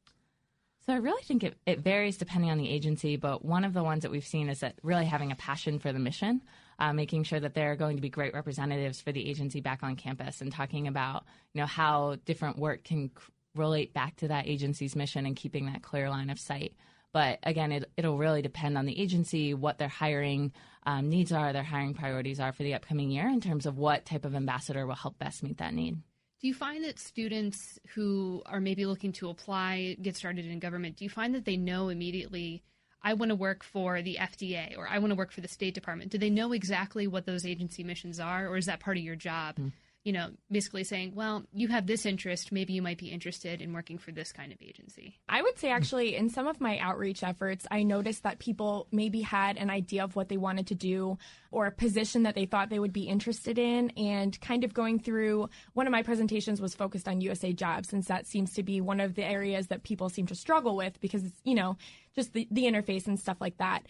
So 0.87 0.95
I 0.95 0.97
really 0.97 1.23
think 1.23 1.45
it, 1.45 1.57
it 1.67 1.81
varies 1.81 2.17
depending 2.17 2.51
on 2.51 2.59
the 2.59 2.71
agency, 2.71 3.17
but 3.17 3.45
one 3.45 3.65
of 3.65 3.75
the 3.75 3.83
ones 3.83 4.03
that 4.03 4.11
we've 4.11 4.27
seen 4.27 4.49
is 4.49 4.61
that 4.61 4.77
really 4.83 5.07
having 5.07 5.33
a 5.33 5.37
passion 5.37 5.79
for 5.79 5.93
the 5.93 5.99
mission, 5.99 6.41
uh, 6.79 6.93
making 6.93 7.25
sure 7.25 7.41
that 7.41 7.55
they're 7.55 7.77
going 7.77 7.97
to 7.97 8.03
be 8.03 8.11
great 8.11 8.35
representatives 8.35 9.01
for 9.01 9.13
the 9.13 9.29
agency 9.29 9.61
back 9.61 9.83
on 9.83 9.97
campus, 9.97 10.41
and 10.41 10.53
talking 10.53 10.89
about 10.89 11.25
you 11.53 11.61
know 11.61 11.67
how 11.67 12.17
different 12.25 12.59
work 12.59 12.85
can 12.85 13.11
relate 13.55 13.95
back 13.95 14.17
to 14.17 14.29
that 14.29 14.47
agency's 14.49 14.97
mission 14.97 15.27
and 15.27 15.37
keeping 15.37 15.67
that 15.67 15.83
clear 15.83 16.11
line 16.11 16.31
of 16.31 16.39
sight. 16.39 16.75
But 17.13 17.39
again, 17.45 17.71
it, 17.71 17.91
it'll 17.97 18.19
really 18.19 18.43
depend 18.43 18.77
on 18.77 18.87
the 18.87 19.01
agency, 19.01 19.55
what 19.55 19.79
their 19.79 19.89
hiring 19.89 20.53
um, 20.85 21.09
needs 21.09 21.31
are, 21.31 21.53
their 21.53 21.63
hiring 21.63 21.95
priorities 21.95 22.41
are 22.41 22.53
for 22.53 22.65
the 22.65 22.75
upcoming 22.75 23.11
year 23.11 23.29
in 23.29 23.41
terms 23.41 23.67
of 23.67 23.79
what 23.79 24.05
type 24.05 24.25
of 24.25 24.35
ambassador 24.35 24.85
will 24.85 24.97
help 24.97 25.17
best 25.19 25.45
meet 25.45 25.59
that 25.59 25.73
need. 25.73 25.97
Do 26.41 26.49
you 26.49 26.55
find 26.55 26.85
that 26.85 26.99
students 26.99 27.79
who 27.95 28.43
are 28.47 28.61
maybe 28.61 28.85
looking 28.85 29.13
to 29.13 29.31
apply, 29.31 29.97
get 30.03 30.17
started 30.17 30.45
in 30.45 30.59
government, 30.59 30.97
do 30.97 31.05
you 31.05 31.09
find 31.09 31.37
that 31.37 31.45
they 31.45 31.57
know 31.57 31.89
immediately, 31.89 32.65
I 33.05 33.13
want 33.15 33.29
to 33.29 33.37
work 33.37 33.63
for 33.63 34.03
the 34.03 34.17
FDA 34.21 34.77
or 34.77 34.89
I 34.89 34.99
want 34.99 35.11
to 35.11 35.15
work 35.15 35.31
for 35.31 35.43
the 35.43 35.49
State 35.49 35.75
Department? 35.75 36.11
Do 36.11 36.19
they 36.19 36.31
know 36.31 36.53
exactly 36.53 37.07
what 37.07 37.27
those 37.27 37.45
agency 37.45 37.85
missions 37.85 38.19
are, 38.19 38.49
or 38.49 38.57
is 38.57 38.67
that 38.67 38.81
part 38.81 38.97
of 38.97 39.03
your 39.05 39.17
job? 39.17 39.57
Mm 39.57 39.73
you 40.05 40.13
know, 40.13 40.29
basically 40.51 40.85
saying, 40.85 41.13
well, 41.15 41.45
you 41.55 41.69
have 41.69 41.87
this 41.87 42.05
interest, 42.05 42.53
maybe 42.53 42.75
you 42.75 42.83
might 42.83 42.99
be 42.99 43.09
interested 43.09 43.63
in 43.63 43.73
working 43.73 43.97
for 43.97 44.13
this 44.13 44.33
kind 44.33 44.53
of 44.53 44.59
agency. 44.61 45.19
I 45.31 45.41
would 45.41 45.59
say 45.59 45.71
actually 45.71 46.15
in 46.15 46.29
some 46.29 46.47
of 46.47 46.61
my 46.61 46.79
outreach 46.79 47.23
efforts, 47.23 47.67
I 47.71 47.85
noticed 47.85 48.23
that 48.23 48.39
people 48.39 48.87
maybe 48.93 49.23
had 49.23 49.57
an 49.57 49.71
idea 49.71 50.05
of 50.05 50.15
what 50.15 50.29
they 50.29 50.37
wanted 50.37 50.67
to 50.69 50.75
do 50.75 51.17
or 51.51 51.67
a 51.67 51.73
position 51.73 52.25
that 52.25 52.35
they 52.35 52.45
thought 52.45 52.69
they 52.69 52.79
would 52.79 52.93
be 52.93 53.05
interested 53.05 53.59
in 53.59 53.91
and 53.97 54.39
kind 54.43 54.63
of 54.63 54.75
going 54.75 54.99
through 54.99 55.49
one 55.73 55.87
of 55.87 55.91
my 55.91 56.03
presentations 56.03 56.61
was 56.61 56.75
focused 56.75 57.09
on 57.09 57.23
USA 57.23 57.55
jobs 57.55 57.89
since 57.89 58.07
that 58.09 58.27
seems 58.27 58.53
to 58.53 58.63
be 58.63 58.83
one 58.83 59.01
of 59.01 59.15
the 59.15 59.25
areas 59.25 59.69
that 59.69 59.85
people 59.85 60.11
seem 60.11 60.27
to 60.27 60.35
struggle 60.35 60.77
with 60.77 61.01
because 61.01 61.23
you 61.45 61.55
know, 61.55 61.79
just 62.15 62.35
the, 62.35 62.47
the 62.51 62.65
interface 62.65 63.07
and 63.07 63.19
stuff 63.19 63.39
like 63.41 63.57
that. 63.57 63.85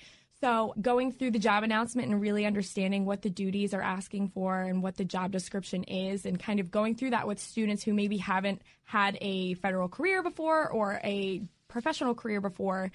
So, 0.45 0.75
going 0.79 1.11
through 1.11 1.31
the 1.31 1.39
job 1.39 1.65
announcement 1.65 2.11
and 2.11 2.21
really 2.21 2.45
understanding 2.45 3.07
what 3.07 3.23
the 3.23 3.31
duties 3.31 3.73
are 3.73 3.81
asking 3.81 4.29
for 4.29 4.61
and 4.61 4.83
what 4.83 4.95
the 4.95 5.05
job 5.07 5.33
description 5.33 5.85
is, 5.85 6.27
and 6.27 6.39
kind 6.39 6.61
of 6.61 6.71
going 6.71 6.97
through 6.97 7.13
that 7.13 7.27
with 7.27 7.39
students 7.39 7.83
who 7.83 7.95
maybe 7.95 8.19
haven't 8.19 8.61
had 8.85 9.17
a 9.23 9.55
federal 9.55 9.89
career 9.89 10.23
before 10.23 10.71
or 10.71 11.01
a 11.03 11.41
professional 11.69 12.15
career 12.15 12.43
before, 12.43 12.93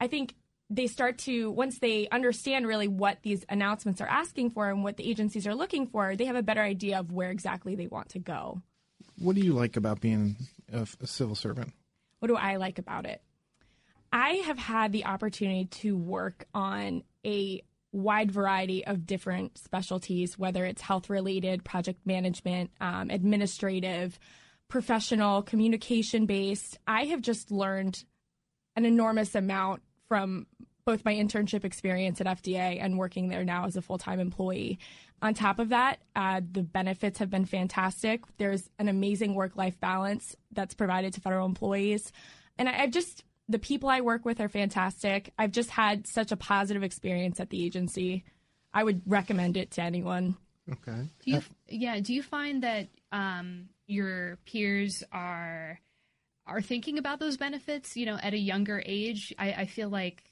I 0.00 0.06
think 0.06 0.36
they 0.70 0.86
start 0.86 1.18
to, 1.18 1.50
once 1.50 1.80
they 1.80 2.06
understand 2.12 2.68
really 2.68 2.86
what 2.86 3.18
these 3.22 3.44
announcements 3.48 4.00
are 4.00 4.06
asking 4.06 4.50
for 4.50 4.70
and 4.70 4.84
what 4.84 4.96
the 4.96 5.10
agencies 5.10 5.44
are 5.44 5.56
looking 5.56 5.88
for, 5.88 6.14
they 6.14 6.26
have 6.26 6.36
a 6.36 6.42
better 6.44 6.62
idea 6.62 7.00
of 7.00 7.10
where 7.10 7.32
exactly 7.32 7.74
they 7.74 7.88
want 7.88 8.10
to 8.10 8.20
go. 8.20 8.62
What 9.18 9.34
do 9.34 9.42
you 9.42 9.54
like 9.54 9.76
about 9.76 10.00
being 10.00 10.36
a, 10.72 10.86
a 11.00 11.08
civil 11.08 11.34
servant? 11.34 11.72
What 12.20 12.28
do 12.28 12.36
I 12.36 12.58
like 12.58 12.78
about 12.78 13.06
it? 13.06 13.20
I 14.22 14.34
have 14.46 14.56
had 14.56 14.92
the 14.92 15.06
opportunity 15.06 15.64
to 15.80 15.96
work 15.96 16.44
on 16.54 17.02
a 17.26 17.60
wide 17.90 18.30
variety 18.30 18.86
of 18.86 19.04
different 19.04 19.58
specialties, 19.58 20.38
whether 20.38 20.64
it's 20.64 20.80
health 20.80 21.10
related, 21.10 21.64
project 21.64 22.06
management, 22.06 22.70
um, 22.80 23.10
administrative, 23.10 24.20
professional, 24.68 25.42
communication 25.42 26.26
based. 26.26 26.78
I 26.86 27.06
have 27.06 27.20
just 27.20 27.50
learned 27.50 28.04
an 28.76 28.84
enormous 28.84 29.34
amount 29.34 29.82
from 30.06 30.46
both 30.84 31.04
my 31.04 31.14
internship 31.14 31.64
experience 31.64 32.20
at 32.20 32.28
FDA 32.28 32.78
and 32.80 32.98
working 32.98 33.28
there 33.28 33.44
now 33.44 33.66
as 33.66 33.74
a 33.74 33.82
full 33.82 33.98
time 33.98 34.20
employee. 34.20 34.78
On 35.20 35.34
top 35.34 35.58
of 35.58 35.70
that, 35.70 35.98
uh, 36.14 36.40
the 36.48 36.62
benefits 36.62 37.18
have 37.18 37.28
been 37.28 37.44
fantastic. 37.44 38.22
There's 38.36 38.70
an 38.78 38.86
amazing 38.86 39.34
work 39.34 39.56
life 39.56 39.80
balance 39.80 40.36
that's 40.52 40.74
provided 40.74 41.12
to 41.14 41.20
federal 41.20 41.44
employees. 41.44 42.12
And 42.56 42.68
I, 42.68 42.82
I've 42.82 42.92
just 42.92 43.24
the 43.48 43.58
people 43.58 43.88
I 43.88 44.00
work 44.00 44.24
with 44.24 44.40
are 44.40 44.48
fantastic. 44.48 45.32
I've 45.38 45.52
just 45.52 45.70
had 45.70 46.06
such 46.06 46.32
a 46.32 46.36
positive 46.36 46.82
experience 46.82 47.40
at 47.40 47.50
the 47.50 47.64
agency. 47.64 48.24
I 48.72 48.84
would 48.84 49.02
recommend 49.06 49.56
it 49.56 49.72
to 49.72 49.82
anyone. 49.82 50.36
Okay. 50.70 51.08
Do 51.24 51.30
you, 51.30 51.42
yeah. 51.68 52.00
Do 52.00 52.14
you 52.14 52.22
find 52.22 52.62
that 52.62 52.88
um, 53.10 53.68
your 53.86 54.38
peers 54.46 55.02
are 55.12 55.80
are 56.46 56.62
thinking 56.62 56.98
about 56.98 57.20
those 57.20 57.36
benefits? 57.36 57.96
You 57.96 58.06
know, 58.06 58.18
at 58.22 58.32
a 58.32 58.38
younger 58.38 58.82
age, 58.84 59.34
I, 59.38 59.52
I 59.52 59.66
feel 59.66 59.88
like 59.88 60.22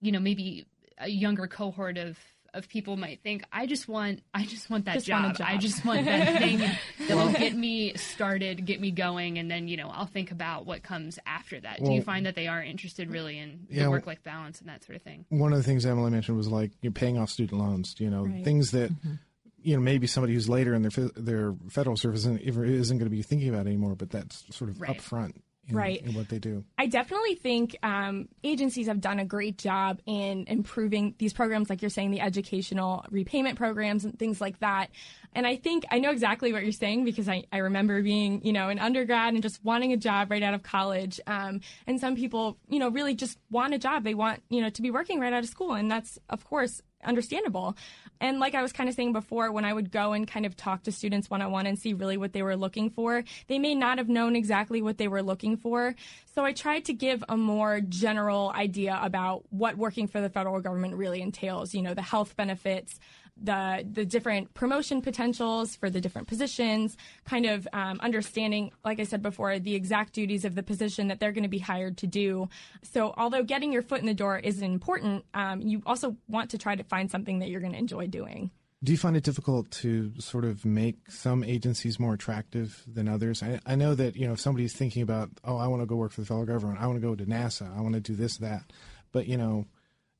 you 0.00 0.12
know 0.12 0.20
maybe 0.20 0.66
a 0.98 1.08
younger 1.08 1.46
cohort 1.46 1.96
of 1.96 2.18
of 2.54 2.68
people 2.68 2.96
might 2.96 3.22
think, 3.22 3.44
I 3.52 3.66
just 3.66 3.88
want, 3.88 4.20
I 4.32 4.44
just 4.44 4.70
want 4.70 4.86
that 4.86 4.94
Just 4.94 5.06
job. 5.06 5.22
want 5.24 5.36
job. 5.38 5.46
I 5.50 5.56
just 5.58 5.84
want 5.84 6.04
that 6.06 6.38
thing 6.38 6.58
that 6.58 7.16
will 7.16 7.32
get 7.32 7.54
me 7.54 7.94
started, 7.94 8.64
get 8.64 8.80
me 8.80 8.90
going, 8.90 9.38
and 9.38 9.50
then 9.50 9.68
you 9.68 9.76
know 9.76 9.88
I'll 9.92 10.06
think 10.06 10.30
about 10.30 10.64
what 10.66 10.82
comes 10.82 11.18
after 11.26 11.60
that. 11.60 11.82
Do 11.84 11.92
you 11.92 12.02
find 12.02 12.26
that 12.26 12.34
they 12.34 12.46
are 12.46 12.62
interested 12.62 13.10
really 13.10 13.38
in 13.38 13.66
Yeah, 13.68 13.84
the 13.84 13.90
work 13.90 14.06
life 14.06 14.22
balance 14.22 14.60
and 14.60 14.68
that 14.68 14.84
sort 14.84 14.96
of 14.96 15.02
thing? 15.02 15.24
One 15.28 15.52
of 15.52 15.58
the 15.58 15.64
things 15.64 15.84
Emily 15.86 16.10
mentioned 16.10 16.36
was 16.36 16.48
like 16.48 16.72
you're 16.80 16.92
paying 16.92 17.18
off 17.18 17.30
student 17.30 17.60
loans. 17.60 17.94
You 17.98 18.10
know, 18.10 18.24
Right. 18.24 18.44
things 18.44 18.70
that 18.72 18.90
mm-hmm. 18.92 19.14
you 19.62 19.76
know 19.76 19.82
maybe 19.82 20.06
somebody 20.06 20.32
who's 20.34 20.48
later 20.48 20.74
in 20.74 20.82
their 20.82 20.90
their 21.16 21.54
federal 21.70 21.96
service 21.96 22.20
isn't, 22.20 22.40
isn't 22.40 22.98
going 22.98 23.10
to 23.10 23.14
be 23.16 23.22
thinking 23.22 23.48
about 23.50 23.66
anymore. 23.66 23.94
But 23.94 24.10
that's 24.10 24.44
sort 24.56 24.70
of 24.70 24.80
Right. 24.80 24.96
upfront 24.98 25.34
in, 25.68 25.76
Right. 25.76 26.02
in 26.04 26.14
what 26.14 26.28
they 26.28 26.38
do. 26.38 26.64
I 26.78 26.86
definitely 26.86 27.34
think 27.34 27.76
um, 27.82 28.28
agencies 28.42 28.86
have 28.86 29.00
done 29.00 29.18
a 29.18 29.24
great 29.24 29.58
job 29.58 30.00
in 30.06 30.44
improving 30.48 31.14
these 31.18 31.32
programs, 31.32 31.68
like 31.70 31.82
you're 31.82 31.90
saying, 31.90 32.10
the 32.10 32.20
educational 32.20 33.04
repayment 33.10 33.56
programs 33.56 34.04
and 34.04 34.18
things 34.18 34.40
like 34.40 34.58
that. 34.60 34.88
And 35.34 35.46
I 35.46 35.56
think 35.56 35.84
I 35.90 35.98
know 35.98 36.10
exactly 36.10 36.52
what 36.52 36.62
you're 36.62 36.72
saying 36.72 37.04
because 37.04 37.28
I, 37.28 37.44
I 37.52 37.58
remember 37.58 38.02
being, 38.02 38.40
you 38.44 38.52
know, 38.52 38.70
an 38.70 38.78
undergrad 38.78 39.34
and 39.34 39.42
just 39.42 39.62
wanting 39.62 39.92
a 39.92 39.96
job 39.98 40.30
right 40.30 40.42
out 40.42 40.54
of 40.54 40.62
college. 40.62 41.20
Um, 41.26 41.60
and 41.86 42.00
some 42.00 42.16
people, 42.16 42.56
you 42.68 42.78
know, 42.78 42.88
really 42.88 43.14
just 43.14 43.38
want 43.50 43.74
a 43.74 43.78
job. 43.78 44.04
They 44.04 44.14
want, 44.14 44.42
you 44.48 44.62
know, 44.62 44.70
to 44.70 44.82
be 44.82 44.90
working 44.90 45.20
right 45.20 45.32
out 45.32 45.42
of 45.44 45.48
school. 45.50 45.74
And 45.74 45.90
that's, 45.90 46.18
of 46.30 46.44
course, 46.44 46.80
understandable. 47.04 47.76
And 48.20 48.40
like 48.40 48.54
I 48.54 48.62
was 48.62 48.72
kind 48.72 48.88
of 48.88 48.94
saying 48.94 49.12
before, 49.12 49.52
when 49.52 49.64
I 49.64 49.72
would 49.72 49.92
go 49.92 50.12
and 50.12 50.26
kind 50.26 50.44
of 50.44 50.56
talk 50.56 50.82
to 50.84 50.92
students 50.92 51.30
one 51.30 51.42
on 51.42 51.52
one 51.52 51.66
and 51.66 51.78
see 51.78 51.92
really 51.92 52.16
what 52.16 52.32
they 52.32 52.42
were 52.42 52.56
looking 52.56 52.90
for, 52.90 53.22
they 53.46 53.58
may 53.58 53.74
not 53.74 53.98
have 53.98 54.08
known 54.08 54.34
exactly 54.34 54.82
what 54.82 54.98
they 54.98 55.08
were 55.08 55.22
looking 55.22 55.56
for. 55.56 55.94
So 56.34 56.44
I 56.44 56.52
tried 56.52 56.84
to 56.86 56.92
give 56.92 57.22
a 57.28 57.36
more 57.36 57.80
general 57.80 58.52
idea 58.54 58.98
about 59.02 59.44
what 59.50 59.76
working 59.76 60.08
for 60.08 60.20
the 60.20 60.28
federal 60.28 60.60
government 60.60 60.94
really 60.94 61.20
entails, 61.20 61.74
you 61.74 61.82
know, 61.82 61.94
the 61.94 62.02
health 62.02 62.36
benefits, 62.36 62.98
the 63.42 63.86
the 63.90 64.04
different 64.04 64.54
promotion 64.54 65.02
potentials 65.02 65.76
for 65.76 65.90
the 65.90 66.00
different 66.00 66.28
positions, 66.28 66.96
kind 67.24 67.46
of 67.46 67.68
um, 67.72 67.98
understanding, 68.00 68.72
like 68.84 69.00
I 69.00 69.04
said 69.04 69.22
before, 69.22 69.58
the 69.58 69.74
exact 69.74 70.12
duties 70.12 70.44
of 70.44 70.54
the 70.54 70.62
position 70.62 71.08
that 71.08 71.20
they're 71.20 71.32
going 71.32 71.44
to 71.44 71.48
be 71.48 71.58
hired 71.58 71.98
to 71.98 72.06
do. 72.06 72.48
So 72.82 73.14
although 73.16 73.42
getting 73.42 73.72
your 73.72 73.82
foot 73.82 74.00
in 74.00 74.06
the 74.06 74.14
door 74.14 74.38
is 74.38 74.62
important, 74.62 75.24
um, 75.34 75.60
you 75.60 75.82
also 75.86 76.16
want 76.28 76.50
to 76.50 76.58
try 76.58 76.74
to 76.74 76.84
find 76.84 77.10
something 77.10 77.38
that 77.40 77.48
you're 77.48 77.60
going 77.60 77.72
to 77.72 77.78
enjoy 77.78 78.06
doing. 78.06 78.50
Do 78.82 78.92
you 78.92 78.98
find 78.98 79.16
it 79.16 79.24
difficult 79.24 79.70
to 79.72 80.12
sort 80.20 80.44
of 80.44 80.64
make 80.64 81.10
some 81.10 81.42
agencies 81.42 81.98
more 81.98 82.14
attractive 82.14 82.84
than 82.86 83.08
others? 83.08 83.42
I, 83.42 83.58
I 83.66 83.74
know 83.74 83.94
that 83.96 84.14
you 84.14 84.26
know 84.26 84.34
if 84.34 84.40
somebody's 84.40 84.72
thinking 84.72 85.02
about, 85.02 85.30
oh, 85.44 85.56
I 85.56 85.66
want 85.66 85.82
to 85.82 85.86
go 85.86 85.96
work 85.96 86.12
for 86.12 86.20
the 86.20 86.26
federal 86.26 86.46
government, 86.46 86.80
I 86.80 86.86
want 86.86 87.00
to 87.00 87.06
go 87.06 87.16
to 87.16 87.26
NASA, 87.26 87.76
I 87.76 87.80
want 87.80 87.94
to 87.94 88.00
do 88.00 88.14
this, 88.14 88.36
that, 88.36 88.72
but 89.10 89.26
you 89.26 89.36
know, 89.36 89.66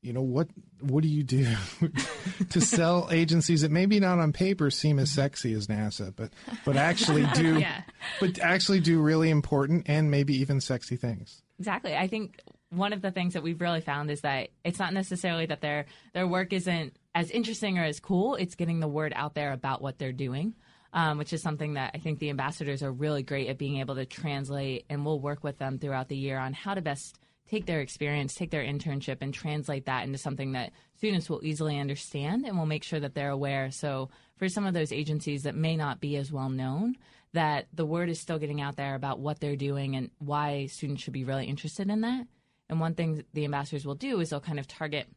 you 0.02 0.12
know 0.12 0.23
what 0.23 0.49
what 0.81 1.02
do 1.02 1.09
you 1.09 1.23
do 1.25 1.47
to 2.50 2.61
sell 2.61 3.09
agencies 3.11 3.62
that 3.62 3.71
maybe 3.71 3.99
not 3.99 4.19
on 4.19 4.33
paper 4.33 4.71
seem 4.71 4.99
as 4.99 5.11
sexy 5.11 5.52
as 5.52 5.67
NASA, 5.67 6.14
but 6.14 6.31
but 6.64 6.76
actually 6.76 7.26
do 7.35 7.59
Yeah. 7.59 7.83
but 8.21 8.38
actually 8.38 8.81
do 8.81 9.00
really 9.00 9.31
important 9.31 9.88
and 9.88 10.11
maybe 10.11 10.35
even 10.35 10.61
sexy 10.61 10.97
things? 10.97 11.43
Exactly. 11.59 11.97
I 11.97 12.07
think 12.07 12.40
one 12.71 12.93
of 12.93 13.00
the 13.02 13.11
things 13.11 13.33
that 13.35 13.43
we've 13.43 13.61
really 13.61 13.81
found 13.81 14.11
is 14.11 14.21
that 14.21 14.50
it's 14.62 14.78
not 14.78 14.93
necessarily 14.93 15.47
that 15.47 15.61
their 15.62 15.87
their 16.14 16.28
work 16.28 16.52
isn't 16.52 16.97
as 17.14 17.31
interesting 17.31 17.78
or 17.78 17.85
as 17.85 17.99
cool. 17.99 18.37
It's 18.37 18.55
getting 18.55 18.78
the 18.81 18.87
word 18.88 19.12
out 19.17 19.35
there 19.35 19.52
about 19.52 19.83
what 19.83 19.99
they're 19.99 20.12
doing, 20.12 20.55
um, 20.93 21.19
which 21.19 21.33
is 21.33 21.43
something 21.43 21.75
that 21.75 21.93
I 21.95 21.99
think 21.99 22.21
the 22.21 22.31
ambassadors 22.31 22.83
are 22.85 22.93
really 22.93 23.25
great 23.25 23.49
at 23.49 23.59
being 23.59 23.78
able 23.81 23.97
to 23.97 24.07
translate. 24.07 24.85
And 24.88 25.05
we'll 25.05 25.19
work 25.19 25.43
with 25.43 25.59
them 25.59 25.78
throughout 25.78 26.09
the 26.09 26.17
year 26.17 26.38
on 26.38 26.52
how 26.52 26.75
to 26.75 26.83
best 26.83 27.19
take 27.50 27.67
their 27.67 27.81
experience, 27.81 28.35
take 28.35 28.50
their 28.50 28.64
internship, 28.64 29.19
and 29.21 29.33
translate 29.33 29.87
that 29.87 30.05
into 30.05 30.19
something 30.19 30.52
that 30.52 30.73
students 30.97 31.31
will 31.31 31.40
easily 31.43 31.78
understand, 31.78 32.45
and 32.45 32.57
we'll 32.57 32.67
make 32.67 32.85
sure 32.85 33.00
that 33.00 33.14
they're 33.14 33.31
aware. 33.31 33.71
So 33.71 34.11
for 34.37 34.49
some 34.49 34.67
of 34.67 34.75
those 34.75 34.93
agencies 34.93 35.45
that 35.45 35.55
may 35.55 35.76
not 35.76 36.00
be 36.00 36.17
as 36.17 36.31
well 36.31 36.50
known, 36.50 36.97
that 37.33 37.67
the 37.73 37.87
word 37.87 38.09
is 38.09 38.21
still 38.21 38.38
getting 38.38 38.61
out 38.61 38.76
there 38.76 38.95
about 38.95 39.19
what 39.19 39.40
they're 39.40 39.57
doing 39.57 39.97
and 39.97 40.11
why 40.19 40.67
students 40.67 41.02
should 41.02 41.12
be 41.12 41.25
really 41.25 41.47
interested 41.47 41.88
in 41.90 42.00
that. 42.02 42.26
And 42.69 42.81
one 42.81 42.95
thing 42.95 43.25
the 43.33 43.45
ambassadors 43.45 43.87
will 43.87 43.95
do 43.95 44.21
is 44.21 44.31
they'll 44.31 44.40
kind 44.40 44.59
of 44.59 44.69
target, 44.69 45.09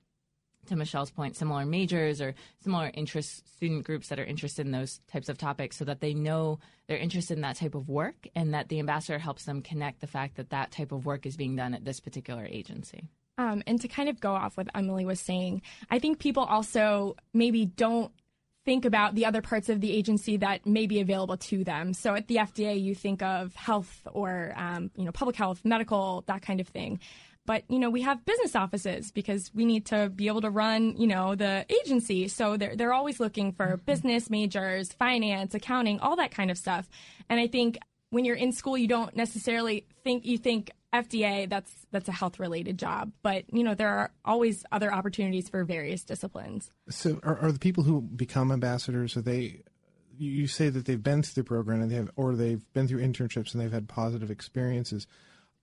to 0.68 0.76
Michelle's 0.76 1.12
point, 1.12 1.36
similar 1.36 1.66
majors 1.66 2.22
or 2.22 2.34
similar 2.64 2.92
interest 2.94 3.48
student 3.56 3.86
groups 3.86 4.10
that 4.10 4.20
are 4.20 4.26
interested 4.26 4.66
in 4.66 4.72
those 4.72 5.00
types 5.12 5.30
of 5.30 5.38
topics 5.38 5.78
so 5.78 5.86
that 5.86 6.02
they 6.02 6.14
know 6.14 6.60
they're 6.88 6.98
interested 6.98 7.36
in 7.36 7.42
that 7.42 7.56
type 7.56 7.76
of 7.76 7.90
work 7.90 8.28
and 8.36 8.54
that 8.54 8.70
the 8.70 8.80
ambassador 8.80 9.20
helps 9.20 9.46
them 9.46 9.62
connect 9.62 10.02
the 10.02 10.08
fact 10.08 10.36
that 10.36 10.50
that 10.50 10.72
type 10.72 10.92
of 10.92 11.06
work 11.06 11.26
is 11.26 11.36
being 11.36 11.56
done 11.56 11.74
at 11.74 11.86
this 11.86 12.00
particular 12.00 12.46
agency. 12.46 13.08
Um, 13.38 13.64
and 13.66 13.82
to 13.82 13.88
kind 13.88 14.10
of 14.10 14.20
go 14.20 14.34
off 14.34 14.58
what 14.58 14.68
Emily 14.76 15.06
was 15.06 15.20
saying, 15.20 15.62
I 15.90 16.00
think 16.00 16.20
people 16.20 16.44
also 16.44 17.16
maybe 17.34 17.66
don't 17.66 18.12
think 18.66 18.86
about 18.86 19.16
the 19.16 19.26
other 19.26 19.42
parts 19.42 19.70
of 19.70 19.82
the 19.82 19.92
agency 19.92 20.38
that 20.38 20.66
may 20.66 20.86
be 20.86 21.00
available 21.00 21.38
to 21.38 21.64
them. 21.64 21.94
So 21.94 22.14
at 22.14 22.28
the 22.28 22.36
FDA, 22.36 22.80
you 22.82 22.94
think 22.94 23.22
of 23.24 23.56
health 23.56 24.08
or 24.12 24.54
um, 24.56 24.92
you 24.96 25.06
know 25.06 25.12
public 25.12 25.36
health, 25.36 25.62
medical, 25.64 26.24
that 26.28 26.42
kind 26.42 26.60
of 26.60 26.68
thing. 26.68 27.00
But 27.46 27.64
you 27.70 27.80
know 27.80 27.90
we 27.90 28.02
have 28.02 28.24
business 28.26 28.56
offices 28.56 29.12
because 29.12 29.52
we 29.54 29.66
need 29.66 29.86
to 29.88 30.10
be 30.10 30.28
able 30.28 30.42
to 30.42 30.50
run 30.50 30.96
you 30.98 31.08
know 31.08 31.36
the 31.36 31.66
agency. 31.82 32.28
So 32.28 32.58
they're 32.58 32.76
they're 32.76 32.94
always 32.94 33.20
looking 33.20 33.52
for 33.52 33.66
mm-hmm. 33.66 33.86
business 33.86 34.30
majors, 34.30 34.94
finance, 34.94 35.54
accounting, 35.54 36.00
all 36.00 36.16
that 36.18 36.32
kind 36.32 36.52
of 36.52 36.58
stuff. 36.58 36.88
And 37.30 37.40
I 37.40 37.48
think 37.48 37.80
when 38.12 38.26
you're 38.26 38.36
in 38.36 38.52
school, 38.52 38.78
you 38.78 38.88
don't 38.88 39.16
necessarily 39.16 39.86
think 40.04 40.26
you 40.26 40.38
think 40.38 40.72
FDA 40.94 41.50
that's 41.50 41.72
that's 41.92 42.10
a 42.10 42.12
health 42.12 42.40
related 42.40 42.78
job, 42.78 43.12
but 43.24 43.46
you 43.52 43.64
know 43.64 43.74
there 43.74 43.90
are 43.90 44.12
always 44.26 44.66
other 44.72 44.94
opportunities 44.94 45.50
for 45.50 45.64
various 45.64 46.04
disciplines. 46.04 46.70
So, 46.90 47.20
are, 47.24 47.38
are 47.40 47.52
the 47.52 47.60
people 47.60 47.84
who 47.84 48.02
become 48.02 48.52
ambassadors? 48.52 49.16
Are 49.16 49.22
they? 49.22 49.62
You 50.18 50.32
you 50.32 50.48
say 50.48 50.70
that 50.70 50.86
they've 50.86 51.02
been 51.02 51.24
through 51.24 51.44
the 51.44 51.48
program 51.48 51.82
and 51.82 51.90
they 51.90 51.96
have, 51.96 52.12
or 52.18 52.36
they've 52.36 52.62
been 52.74 52.88
through 52.88 53.02
internships 53.02 53.54
and 53.54 53.62
they've 53.62 53.72
had 53.72 53.88
positive 53.88 54.30
experiences. 54.30 55.08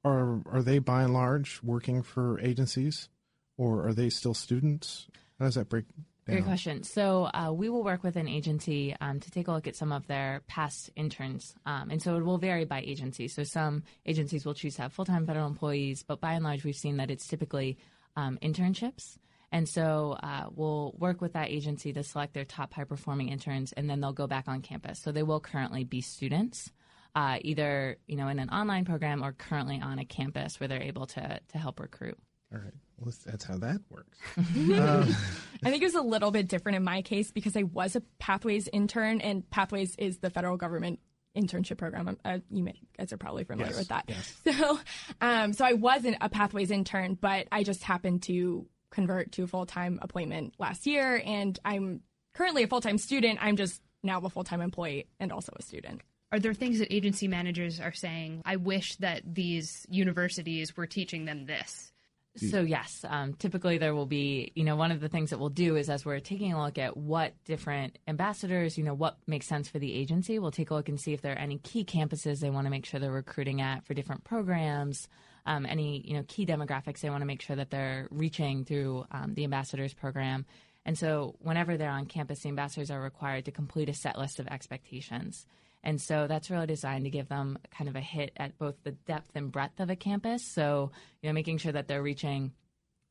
Are 0.04 0.40
are 0.50 0.62
they 0.62 0.78
by 0.78 1.02
and 1.02 1.12
large 1.12 1.60
working 1.62 2.02
for 2.02 2.38
agencies, 2.40 3.08
or 3.56 3.86
are 3.86 3.92
they 3.92 4.10
still 4.10 4.34
students? 4.34 5.06
How 5.38 5.46
does 5.46 5.56
that 5.56 5.68
break 5.68 5.86
down? 5.88 6.04
Great 6.36 6.44
question. 6.44 6.82
So 6.82 7.30
uh, 7.32 7.52
we 7.52 7.70
will 7.70 7.82
work 7.82 8.02
with 8.04 8.16
an 8.16 8.28
agency 8.28 8.94
um, 9.00 9.18
to 9.18 9.30
take 9.30 9.48
a 9.48 9.52
look 9.52 9.66
at 9.66 9.74
some 9.74 9.92
of 9.92 10.06
their 10.06 10.42
past 10.46 10.90
interns, 10.94 11.54
um, 11.64 11.90
and 11.90 12.02
so 12.02 12.16
it 12.16 12.24
will 12.24 12.38
vary 12.38 12.64
by 12.64 12.80
agency. 12.80 13.28
So 13.28 13.44
some 13.44 13.82
agencies 14.04 14.44
will 14.44 14.54
choose 14.54 14.76
to 14.76 14.82
have 14.82 14.92
full-time 14.92 15.26
federal 15.26 15.46
employees, 15.46 16.02
but 16.02 16.20
by 16.20 16.34
and 16.34 16.44
large, 16.44 16.64
we've 16.64 16.76
seen 16.76 16.98
that 16.98 17.10
it's 17.10 17.26
typically 17.26 17.78
um, 18.14 18.38
internships. 18.42 19.16
And 19.50 19.66
so 19.66 20.18
uh, 20.22 20.48
we'll 20.54 20.94
work 20.98 21.22
with 21.22 21.32
that 21.32 21.48
agency 21.48 21.94
to 21.94 22.02
select 22.02 22.34
their 22.34 22.44
top 22.44 22.74
high-performing 22.74 23.30
interns, 23.30 23.72
and 23.72 23.88
then 23.88 24.00
they'll 24.00 24.12
go 24.12 24.26
back 24.26 24.46
on 24.46 24.60
campus. 24.60 25.00
So 25.00 25.10
they 25.10 25.22
will 25.22 25.40
currently 25.40 25.84
be 25.84 26.02
students, 26.02 26.70
uh, 27.14 27.38
either 27.42 27.96
you 28.06 28.16
know 28.16 28.28
in 28.28 28.38
an 28.38 28.50
online 28.50 28.84
program 28.84 29.24
or 29.24 29.32
currently 29.32 29.80
on 29.80 29.98
a 29.98 30.04
campus 30.04 30.58
where 30.60 30.68
they're 30.68 30.82
able 30.82 31.06
to 31.06 31.40
to 31.52 31.58
help 31.58 31.80
recruit. 31.80 32.18
All 32.52 32.58
right, 32.60 32.72
well, 32.98 33.12
that's 33.26 33.44
how 33.44 33.58
that 33.58 33.80
works. 33.90 34.16
I 34.38 35.70
think 35.70 35.82
it 35.82 35.86
was 35.86 35.94
a 35.94 36.00
little 36.02 36.30
bit 36.30 36.48
different 36.48 36.76
in 36.76 36.84
my 36.84 37.02
case 37.02 37.30
because 37.30 37.56
I 37.56 37.64
was 37.64 37.94
a 37.96 38.00
Pathways 38.18 38.68
intern, 38.72 39.20
and 39.20 39.48
Pathways 39.50 39.94
is 39.96 40.18
the 40.18 40.30
federal 40.30 40.56
government 40.56 40.98
internship 41.36 41.76
program. 41.78 42.16
Uh, 42.24 42.38
you 42.50 42.62
may, 42.64 42.80
guys 42.96 43.12
are 43.12 43.16
probably 43.18 43.44
familiar 43.44 43.72
Yes, 43.72 43.78
with 43.78 43.88
that. 43.88 44.04
yes. 44.08 44.34
So, 44.58 44.78
um, 45.20 45.52
so 45.52 45.64
I 45.64 45.74
wasn't 45.74 46.16
a 46.20 46.28
Pathways 46.28 46.70
intern, 46.70 47.18
but 47.20 47.46
I 47.52 47.62
just 47.64 47.82
happened 47.82 48.22
to 48.24 48.66
convert 48.90 49.32
to 49.32 49.42
a 49.42 49.46
full 49.46 49.66
time 49.66 49.98
appointment 50.00 50.54
last 50.58 50.86
year, 50.86 51.20
and 51.24 51.58
I'm 51.64 52.00
currently 52.34 52.62
a 52.62 52.66
full 52.66 52.80
time 52.80 52.96
student. 52.98 53.38
I'm 53.42 53.56
just 53.56 53.82
now 54.02 54.20
a 54.20 54.30
full 54.30 54.44
time 54.44 54.60
employee 54.62 55.06
and 55.20 55.32
also 55.32 55.52
a 55.58 55.62
student. 55.62 56.00
Are 56.30 56.38
there 56.38 56.54
things 56.54 56.78
that 56.78 56.92
agency 56.94 57.28
managers 57.28 57.80
are 57.80 57.92
saying? 57.92 58.42
I 58.44 58.56
wish 58.56 58.96
that 58.96 59.22
these 59.24 59.86
universities 59.88 60.76
were 60.76 60.86
teaching 60.86 61.24
them 61.24 61.46
this. 61.46 61.92
So 62.38 62.60
yes, 62.60 63.04
um, 63.08 63.34
typically 63.34 63.78
there 63.78 63.94
will 63.94 64.06
be, 64.06 64.52
you 64.54 64.62
know, 64.62 64.76
one 64.76 64.92
of 64.92 65.00
the 65.00 65.08
things 65.08 65.30
that 65.30 65.38
we'll 65.38 65.48
do 65.48 65.76
is 65.76 65.90
as 65.90 66.04
we're 66.04 66.20
taking 66.20 66.52
a 66.52 66.62
look 66.62 66.78
at 66.78 66.96
what 66.96 67.32
different 67.44 67.98
ambassadors, 68.06 68.78
you 68.78 68.84
know, 68.84 68.94
what 68.94 69.18
makes 69.26 69.46
sense 69.46 69.68
for 69.68 69.78
the 69.78 69.92
agency, 69.92 70.38
we'll 70.38 70.52
take 70.52 70.70
a 70.70 70.74
look 70.74 70.88
and 70.88 71.00
see 71.00 71.12
if 71.12 71.20
there 71.20 71.32
are 71.32 71.38
any 71.38 71.58
key 71.58 71.84
campuses 71.84 72.38
they 72.38 72.50
want 72.50 72.66
to 72.66 72.70
make 72.70 72.86
sure 72.86 73.00
they're 73.00 73.10
recruiting 73.10 73.60
at 73.60 73.84
for 73.84 73.94
different 73.94 74.22
programs, 74.22 75.08
um, 75.46 75.66
any, 75.66 76.00
you 76.06 76.14
know, 76.14 76.24
key 76.28 76.46
demographics 76.46 77.00
they 77.00 77.10
want 77.10 77.22
to 77.22 77.26
make 77.26 77.42
sure 77.42 77.56
that 77.56 77.70
they're 77.70 78.06
reaching 78.10 78.64
through 78.64 79.04
um, 79.10 79.34
the 79.34 79.44
ambassadors 79.44 79.94
program. 79.94 80.46
And 80.84 80.96
so 80.96 81.34
whenever 81.40 81.76
they're 81.76 81.90
on 81.90 82.06
campus, 82.06 82.40
the 82.40 82.50
ambassadors 82.50 82.90
are 82.90 83.00
required 83.00 83.46
to 83.46 83.50
complete 83.50 83.88
a 83.88 83.94
set 83.94 84.16
list 84.16 84.38
of 84.38 84.46
expectations. 84.46 85.44
And 85.82 86.00
so 86.00 86.26
that's 86.26 86.50
really 86.50 86.66
designed 86.66 87.04
to 87.04 87.10
give 87.10 87.28
them 87.28 87.58
kind 87.70 87.88
of 87.88 87.96
a 87.96 88.00
hit 88.00 88.32
at 88.36 88.58
both 88.58 88.74
the 88.82 88.92
depth 88.92 89.30
and 89.34 89.52
breadth 89.52 89.80
of 89.80 89.90
a 89.90 89.96
campus. 89.96 90.44
So, 90.44 90.90
you 91.22 91.28
know, 91.28 91.32
making 91.32 91.58
sure 91.58 91.72
that 91.72 91.88
they're 91.88 92.02
reaching 92.02 92.52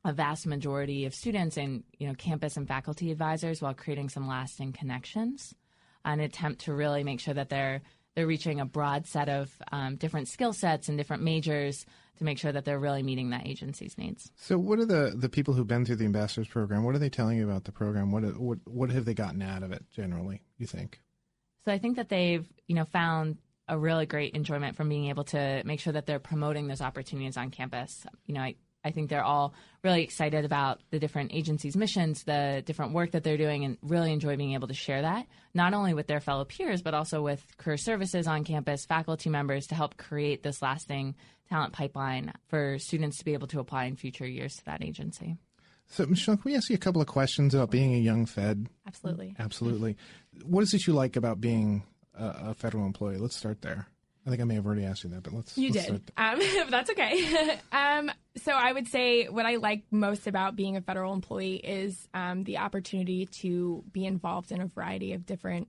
a 0.04 0.12
vast 0.12 0.46
majority 0.46 1.04
of 1.06 1.14
students 1.14 1.56
and, 1.56 1.82
you 1.98 2.06
know, 2.06 2.14
campus 2.14 2.56
and 2.56 2.68
faculty 2.68 3.10
advisors 3.10 3.60
while 3.62 3.74
creating 3.74 4.10
some 4.10 4.28
lasting 4.28 4.72
connections. 4.72 5.54
An 6.04 6.20
attempt 6.20 6.62
to 6.62 6.72
really 6.72 7.04
make 7.04 7.20
sure 7.20 7.34
that 7.34 7.48
they're 7.48 7.82
they're 8.14 8.26
reaching 8.26 8.58
a 8.58 8.64
broad 8.64 9.06
set 9.06 9.28
of 9.28 9.50
um, 9.70 9.94
different 9.96 10.26
skill 10.26 10.52
sets 10.52 10.88
and 10.88 10.98
different 10.98 11.22
majors 11.22 11.86
to 12.16 12.24
make 12.24 12.36
sure 12.36 12.50
that 12.50 12.64
they're 12.64 12.78
really 12.78 13.02
meeting 13.02 13.30
that 13.30 13.46
agency's 13.46 13.96
needs. 13.96 14.32
So, 14.34 14.58
what 14.58 14.80
are 14.80 14.84
the, 14.84 15.12
the 15.14 15.28
people 15.28 15.54
who've 15.54 15.68
been 15.68 15.84
through 15.84 15.96
the 15.96 16.04
ambassadors 16.04 16.48
program? 16.48 16.82
What 16.82 16.94
are 16.96 16.98
they 16.98 17.10
telling 17.10 17.38
you 17.38 17.48
about 17.48 17.64
the 17.64 17.72
program? 17.72 18.10
What 18.10 18.24
what 18.38 18.58
what 18.64 18.90
have 18.90 19.04
they 19.04 19.14
gotten 19.14 19.40
out 19.40 19.62
of 19.62 19.70
it 19.72 19.84
generally? 19.94 20.42
You 20.56 20.66
think? 20.66 21.00
So, 21.68 21.74
I 21.74 21.78
think 21.78 21.96
that 21.96 22.08
they've 22.08 22.48
you 22.66 22.74
know 22.74 22.86
found 22.86 23.36
a 23.68 23.76
really 23.76 24.06
great 24.06 24.34
enjoyment 24.34 24.74
from 24.74 24.88
being 24.88 25.10
able 25.10 25.24
to 25.24 25.62
make 25.66 25.80
sure 25.80 25.92
that 25.92 26.06
they're 26.06 26.18
promoting 26.18 26.66
those 26.66 26.80
opportunities 26.80 27.36
on 27.36 27.50
campus. 27.50 28.06
You 28.24 28.32
know, 28.32 28.40
I, 28.40 28.54
I 28.82 28.90
think 28.90 29.10
they're 29.10 29.22
all 29.22 29.52
really 29.84 30.02
excited 30.02 30.46
about 30.46 30.80
the 30.90 30.98
different 30.98 31.34
agencies' 31.34 31.76
missions, 31.76 32.24
the 32.24 32.62
different 32.64 32.94
work 32.94 33.10
that 33.10 33.22
they're 33.22 33.36
doing, 33.36 33.66
and 33.66 33.76
really 33.82 34.14
enjoy 34.14 34.38
being 34.38 34.54
able 34.54 34.68
to 34.68 34.72
share 34.72 35.02
that, 35.02 35.26
not 35.52 35.74
only 35.74 35.92
with 35.92 36.06
their 36.06 36.20
fellow 36.20 36.46
peers, 36.46 36.80
but 36.80 36.94
also 36.94 37.20
with 37.20 37.44
career 37.58 37.76
services 37.76 38.26
on 38.26 38.44
campus, 38.44 38.86
faculty 38.86 39.28
members 39.28 39.66
to 39.66 39.74
help 39.74 39.98
create 39.98 40.42
this 40.42 40.62
lasting 40.62 41.16
talent 41.50 41.74
pipeline 41.74 42.32
for 42.48 42.78
students 42.78 43.18
to 43.18 43.26
be 43.26 43.34
able 43.34 43.48
to 43.48 43.60
apply 43.60 43.84
in 43.84 43.94
future 43.94 44.26
years 44.26 44.54
to 44.54 44.64
that 44.64 44.82
agency. 44.82 45.36
So, 45.90 46.06
Michelle, 46.06 46.36
can 46.36 46.50
we 46.50 46.56
ask 46.56 46.68
you 46.68 46.76
a 46.76 46.78
couple 46.78 47.00
of 47.00 47.08
questions 47.08 47.54
about 47.54 47.70
being 47.70 47.94
a 47.94 47.98
young 47.98 48.26
Fed? 48.26 48.68
Absolutely. 48.86 49.34
Absolutely. 49.38 49.96
What 50.44 50.62
is 50.62 50.74
it 50.74 50.86
you 50.86 50.92
like 50.92 51.16
about 51.16 51.40
being 51.40 51.82
a, 52.14 52.50
a 52.50 52.54
federal 52.54 52.84
employee? 52.84 53.16
Let's 53.16 53.36
start 53.36 53.62
there. 53.62 53.86
I 54.26 54.30
think 54.30 54.42
I 54.42 54.44
may 54.44 54.56
have 54.56 54.66
already 54.66 54.84
asked 54.84 55.04
you 55.04 55.10
that, 55.10 55.22
but 55.22 55.32
let's. 55.32 55.56
You 55.56 55.72
let's 55.72 55.86
did. 55.86 56.12
Um, 56.18 56.40
that's 56.70 56.90
okay. 56.90 57.58
um, 57.72 58.10
so 58.36 58.52
I 58.52 58.72
would 58.72 58.86
say 58.86 59.28
what 59.28 59.46
I 59.46 59.56
like 59.56 59.84
most 59.90 60.26
about 60.26 60.54
being 60.54 60.76
a 60.76 60.82
federal 60.82 61.14
employee 61.14 61.56
is 61.56 62.06
um, 62.12 62.44
the 62.44 62.58
opportunity 62.58 63.26
to 63.40 63.82
be 63.90 64.04
involved 64.04 64.52
in 64.52 64.60
a 64.60 64.66
variety 64.66 65.14
of 65.14 65.24
different 65.24 65.68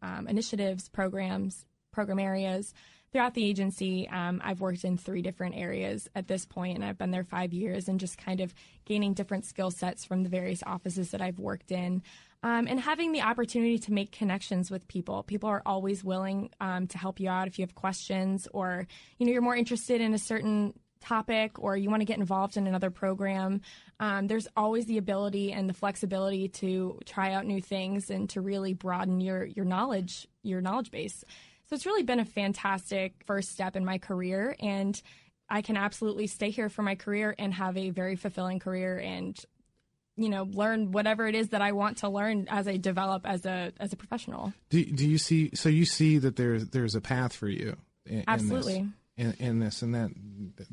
um, 0.00 0.26
initiatives, 0.26 0.88
programs, 0.88 1.66
program 1.92 2.18
areas 2.18 2.72
throughout 3.12 3.34
the 3.34 3.44
agency. 3.44 4.08
Um, 4.08 4.40
I've 4.44 4.60
worked 4.60 4.84
in 4.84 4.96
three 4.96 5.22
different 5.22 5.56
areas 5.56 6.08
at 6.14 6.28
this 6.28 6.44
point, 6.44 6.76
and 6.76 6.84
I've 6.84 6.98
been 6.98 7.10
there 7.10 7.24
five 7.24 7.52
years, 7.52 7.88
and 7.88 8.00
just 8.00 8.18
kind 8.18 8.40
of 8.40 8.54
gaining 8.84 9.14
different 9.14 9.44
skill 9.44 9.70
sets 9.70 10.04
from 10.04 10.22
the 10.22 10.28
various 10.28 10.62
offices 10.64 11.10
that 11.10 11.20
I've 11.20 11.38
worked 11.38 11.70
in 11.70 12.02
um, 12.42 12.66
and 12.68 12.78
having 12.78 13.12
the 13.12 13.22
opportunity 13.22 13.78
to 13.78 13.92
make 13.92 14.12
connections 14.12 14.70
with 14.70 14.86
people. 14.88 15.22
People 15.22 15.48
are 15.48 15.62
always 15.66 16.04
willing 16.04 16.50
um, 16.60 16.86
to 16.88 16.98
help 16.98 17.18
you 17.18 17.28
out 17.28 17.48
if 17.48 17.58
you 17.58 17.64
have 17.64 17.74
questions 17.74 18.46
or 18.52 18.86
you 19.18 19.26
know 19.26 19.32
you're 19.32 19.42
more 19.42 19.56
interested 19.56 20.00
in 20.00 20.14
a 20.14 20.18
certain 20.18 20.72
topic 21.00 21.58
or 21.58 21.76
you 21.76 21.90
want 21.90 22.00
to 22.00 22.04
get 22.06 22.18
involved 22.18 22.56
in 22.56 22.66
another 22.66 22.90
program. 22.90 23.60
Um, 24.00 24.26
there's 24.26 24.48
always 24.56 24.86
the 24.86 24.98
ability 24.98 25.52
and 25.52 25.68
the 25.68 25.74
flexibility 25.74 26.48
to 26.48 26.98
try 27.06 27.32
out 27.32 27.46
new 27.46 27.60
things 27.60 28.10
and 28.10 28.28
to 28.30 28.40
really 28.40 28.72
broaden 28.72 29.20
your 29.20 29.44
your 29.44 29.64
knowledge 29.64 30.28
your 30.42 30.60
knowledge 30.60 30.90
base. 30.90 31.24
So 31.68 31.76
it's 31.76 31.86
really 31.86 32.02
been 32.02 32.20
a 32.20 32.24
fantastic 32.24 33.14
first 33.26 33.50
step 33.50 33.76
in 33.76 33.84
my 33.84 33.98
career 33.98 34.56
and. 34.60 35.00
I 35.50 35.62
can 35.62 35.78
absolutely 35.78 36.26
stay 36.26 36.50
here 36.50 36.68
for 36.68 36.82
my 36.82 36.94
career 36.94 37.34
and 37.38 37.54
have 37.54 37.78
a 37.78 37.88
very 37.88 38.16
fulfilling 38.16 38.58
career 38.58 38.98
and 38.98 39.34
you 40.18 40.28
know 40.28 40.42
learn 40.52 40.92
whatever 40.92 41.26
it 41.26 41.34
is 41.34 41.50
that 41.50 41.62
I 41.62 41.72
want 41.72 41.98
to 41.98 42.08
learn 42.08 42.46
as 42.50 42.68
I 42.68 42.76
develop 42.76 43.22
as 43.24 43.46
a 43.46 43.72
as 43.80 43.92
a 43.92 43.96
professional. 43.96 44.52
Do 44.68 44.84
do 44.84 45.08
you 45.08 45.16
see? 45.16 45.50
So 45.54 45.68
you 45.68 45.86
see 45.86 46.18
that 46.18 46.36
there's 46.36 46.68
there's 46.68 46.94
a 46.94 47.00
path 47.00 47.32
for 47.32 47.48
you. 47.48 47.76
In, 48.04 48.24
Absolutely. 48.26 48.88
In, 49.16 49.34
in, 49.40 49.58
this 49.58 49.82
and 49.82 49.94
that 49.94 50.10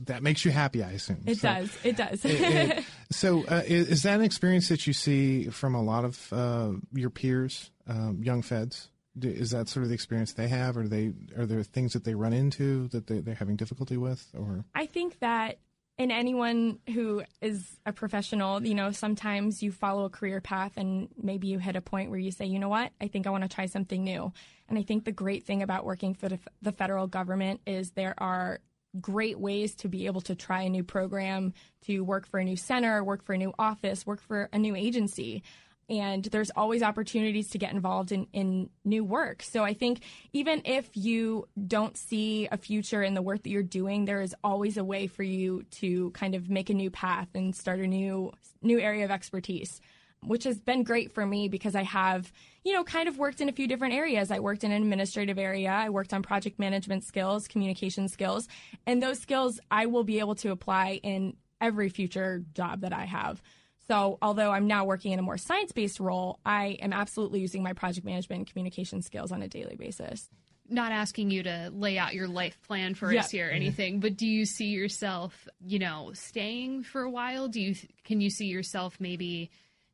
that 0.05 0.21
makes 0.21 0.45
you 0.45 0.51
happy 0.51 0.83
i 0.83 0.91
assume 0.91 1.23
it 1.25 1.39
so, 1.39 1.47
does 1.47 1.77
it 1.83 1.97
does 1.97 2.23
it, 2.23 2.39
it, 2.39 2.85
so 3.11 3.43
uh, 3.47 3.63
is, 3.65 3.89
is, 3.89 4.03
that 4.03 4.19
an 4.19 4.23
experience 4.23 4.69
that 4.69 4.85
you 4.85 4.93
see 4.93 5.49
from 5.49 5.73
a 5.73 5.81
lot 5.81 6.05
of 6.05 6.31
uh, 6.31 6.69
your 6.93 7.09
peers 7.09 7.71
um, 7.87 8.21
young 8.21 8.43
feds 8.43 8.89
is 9.21 9.51
that 9.51 9.69
sort 9.69 9.83
of 9.83 9.89
the 9.89 9.95
experience 9.95 10.33
they 10.33 10.47
have? 10.47 10.77
Or 10.77 10.87
they 10.87 11.13
are 11.37 11.45
there 11.45 11.63
things 11.63 11.93
that 11.93 12.03
they 12.03 12.15
run 12.15 12.33
into 12.33 12.87
that 12.89 13.07
they, 13.07 13.19
they're 13.19 13.35
having 13.35 13.55
difficulty 13.55 13.97
with 13.97 14.27
or? 14.37 14.65
I 14.73 14.85
think 14.85 15.19
that 15.19 15.59
and 15.97 16.11
anyone 16.11 16.79
who 16.93 17.23
is 17.41 17.77
a 17.85 17.93
professional, 17.93 18.65
you 18.65 18.75
know, 18.75 18.91
sometimes 18.91 19.63
you 19.63 19.71
follow 19.71 20.05
a 20.05 20.09
career 20.09 20.41
path 20.41 20.73
and 20.75 21.07
maybe 21.21 21.47
you 21.47 21.57
hit 21.57 21.77
a 21.77 21.81
point 21.81 22.09
where 22.09 22.19
you 22.19 22.31
say, 22.31 22.45
you 22.45 22.59
know 22.59 22.67
what, 22.67 22.91
I 22.99 23.07
think 23.07 23.27
I 23.27 23.29
want 23.29 23.43
to 23.43 23.49
try 23.49 23.67
something 23.67 24.03
new. 24.03 24.33
And 24.67 24.77
I 24.77 24.81
think 24.81 25.05
the 25.05 25.13
great 25.13 25.45
thing 25.45 25.61
about 25.61 25.85
working 25.85 26.13
for 26.13 26.27
the, 26.61 26.71
federal 26.73 27.07
government 27.07 27.61
is 27.65 27.91
there 27.91 28.15
are 28.17 28.59
great 28.99 29.39
ways 29.39 29.75
to 29.75 29.87
be 29.87 30.07
able 30.07 30.21
to 30.21 30.35
try 30.35 30.63
a 30.63 30.69
new 30.69 30.83
program, 30.83 31.53
to 31.85 32.01
work 32.01 32.27
for 32.27 32.39
a 32.39 32.43
new 32.43 32.57
center, 32.57 33.01
work 33.01 33.23
for 33.23 33.33
a 33.33 33.37
new 33.37 33.53
office, 33.57 34.05
work 34.05 34.21
for 34.21 34.49
a 34.51 34.59
new 34.59 34.75
agency 34.75 35.43
and 35.89 36.25
there's 36.25 36.51
always 36.55 36.81
opportunities 36.81 37.49
to 37.49 37.57
get 37.57 37.73
involved 37.73 38.11
in, 38.11 38.27
in 38.33 38.69
new 38.83 39.03
work. 39.03 39.43
So 39.43 39.63
I 39.63 39.73
think 39.73 40.01
even 40.33 40.61
if 40.65 40.89
you 40.93 41.47
don't 41.67 41.95
see 41.95 42.47
a 42.51 42.57
future 42.57 43.03
in 43.03 43.13
the 43.13 43.21
work 43.21 43.43
that 43.43 43.49
you're 43.49 43.63
doing, 43.63 44.05
there 44.05 44.21
is 44.21 44.35
always 44.43 44.77
a 44.77 44.83
way 44.83 45.07
for 45.07 45.23
you 45.23 45.63
to 45.71 46.09
kind 46.11 46.33
of 46.33 46.49
make 46.49 46.69
a 46.69 46.73
new 46.73 46.89
path 46.89 47.27
and 47.35 47.55
start 47.55 47.79
a 47.79 47.87
new 47.87 48.31
new 48.61 48.79
area 48.79 49.05
of 49.05 49.11
expertise, 49.11 49.79
which 50.23 50.43
has 50.43 50.59
been 50.59 50.83
great 50.83 51.13
for 51.13 51.25
me 51.25 51.47
because 51.47 51.75
I 51.75 51.83
have, 51.83 52.31
you 52.63 52.73
know, 52.73 52.83
kind 52.83 53.07
of 53.07 53.19
worked 53.19 53.41
in 53.41 53.49
a 53.49 53.53
few 53.53 53.67
different 53.67 53.93
areas. 53.93 54.31
I 54.31 54.39
worked 54.39 54.63
in 54.63 54.71
an 54.71 54.81
administrative 54.81 55.37
area, 55.37 55.69
I 55.69 55.89
worked 55.89 56.13
on 56.13 56.23
project 56.23 56.57
management 56.57 57.03
skills, 57.03 57.47
communication 57.47 58.07
skills, 58.07 58.47
and 58.87 59.03
those 59.03 59.19
skills 59.19 59.59
I 59.69 59.85
will 59.85 60.03
be 60.03 60.19
able 60.19 60.35
to 60.35 60.49
apply 60.51 60.99
in 61.03 61.35
every 61.61 61.89
future 61.89 62.43
job 62.53 62.81
that 62.81 62.93
I 62.93 63.05
have. 63.05 63.41
So, 63.87 64.17
although 64.21 64.51
I'm 64.51 64.67
now 64.67 64.85
working 64.85 65.11
in 65.11 65.19
a 65.19 65.21
more 65.21 65.37
science 65.37 65.71
based 65.71 65.99
role, 65.99 66.39
I 66.45 66.77
am 66.81 66.91
absolutely 66.91 67.39
using 67.39 67.61
my 67.61 67.73
project 67.73 68.05
management 68.05 68.39
and 68.39 68.47
communication 68.47 69.01
skills 69.01 69.31
on 69.31 69.41
a 69.41 69.47
daily 69.47 69.75
basis. 69.75 70.29
Not 70.67 70.91
asking 70.91 71.29
you 71.29 71.43
to 71.43 71.69
lay 71.71 71.99
out 71.99 72.15
your 72.15 72.27
life 72.27 72.59
plan 72.63 72.95
for 72.95 73.15
us 73.15 73.29
here 73.29 73.49
or 73.49 73.51
anything, 73.51 73.99
but 73.99 74.17
do 74.17 74.25
you 74.25 74.45
see 74.45 74.69
yourself, 74.69 75.47
you 75.63 75.77
know, 75.77 76.11
staying 76.13 76.83
for 76.83 77.03
a 77.03 77.09
while? 77.09 77.47
Do 77.47 77.61
you 77.61 77.75
can 78.03 78.19
you 78.19 78.31
see 78.31 78.47
yourself 78.47 78.97
maybe 78.99 79.51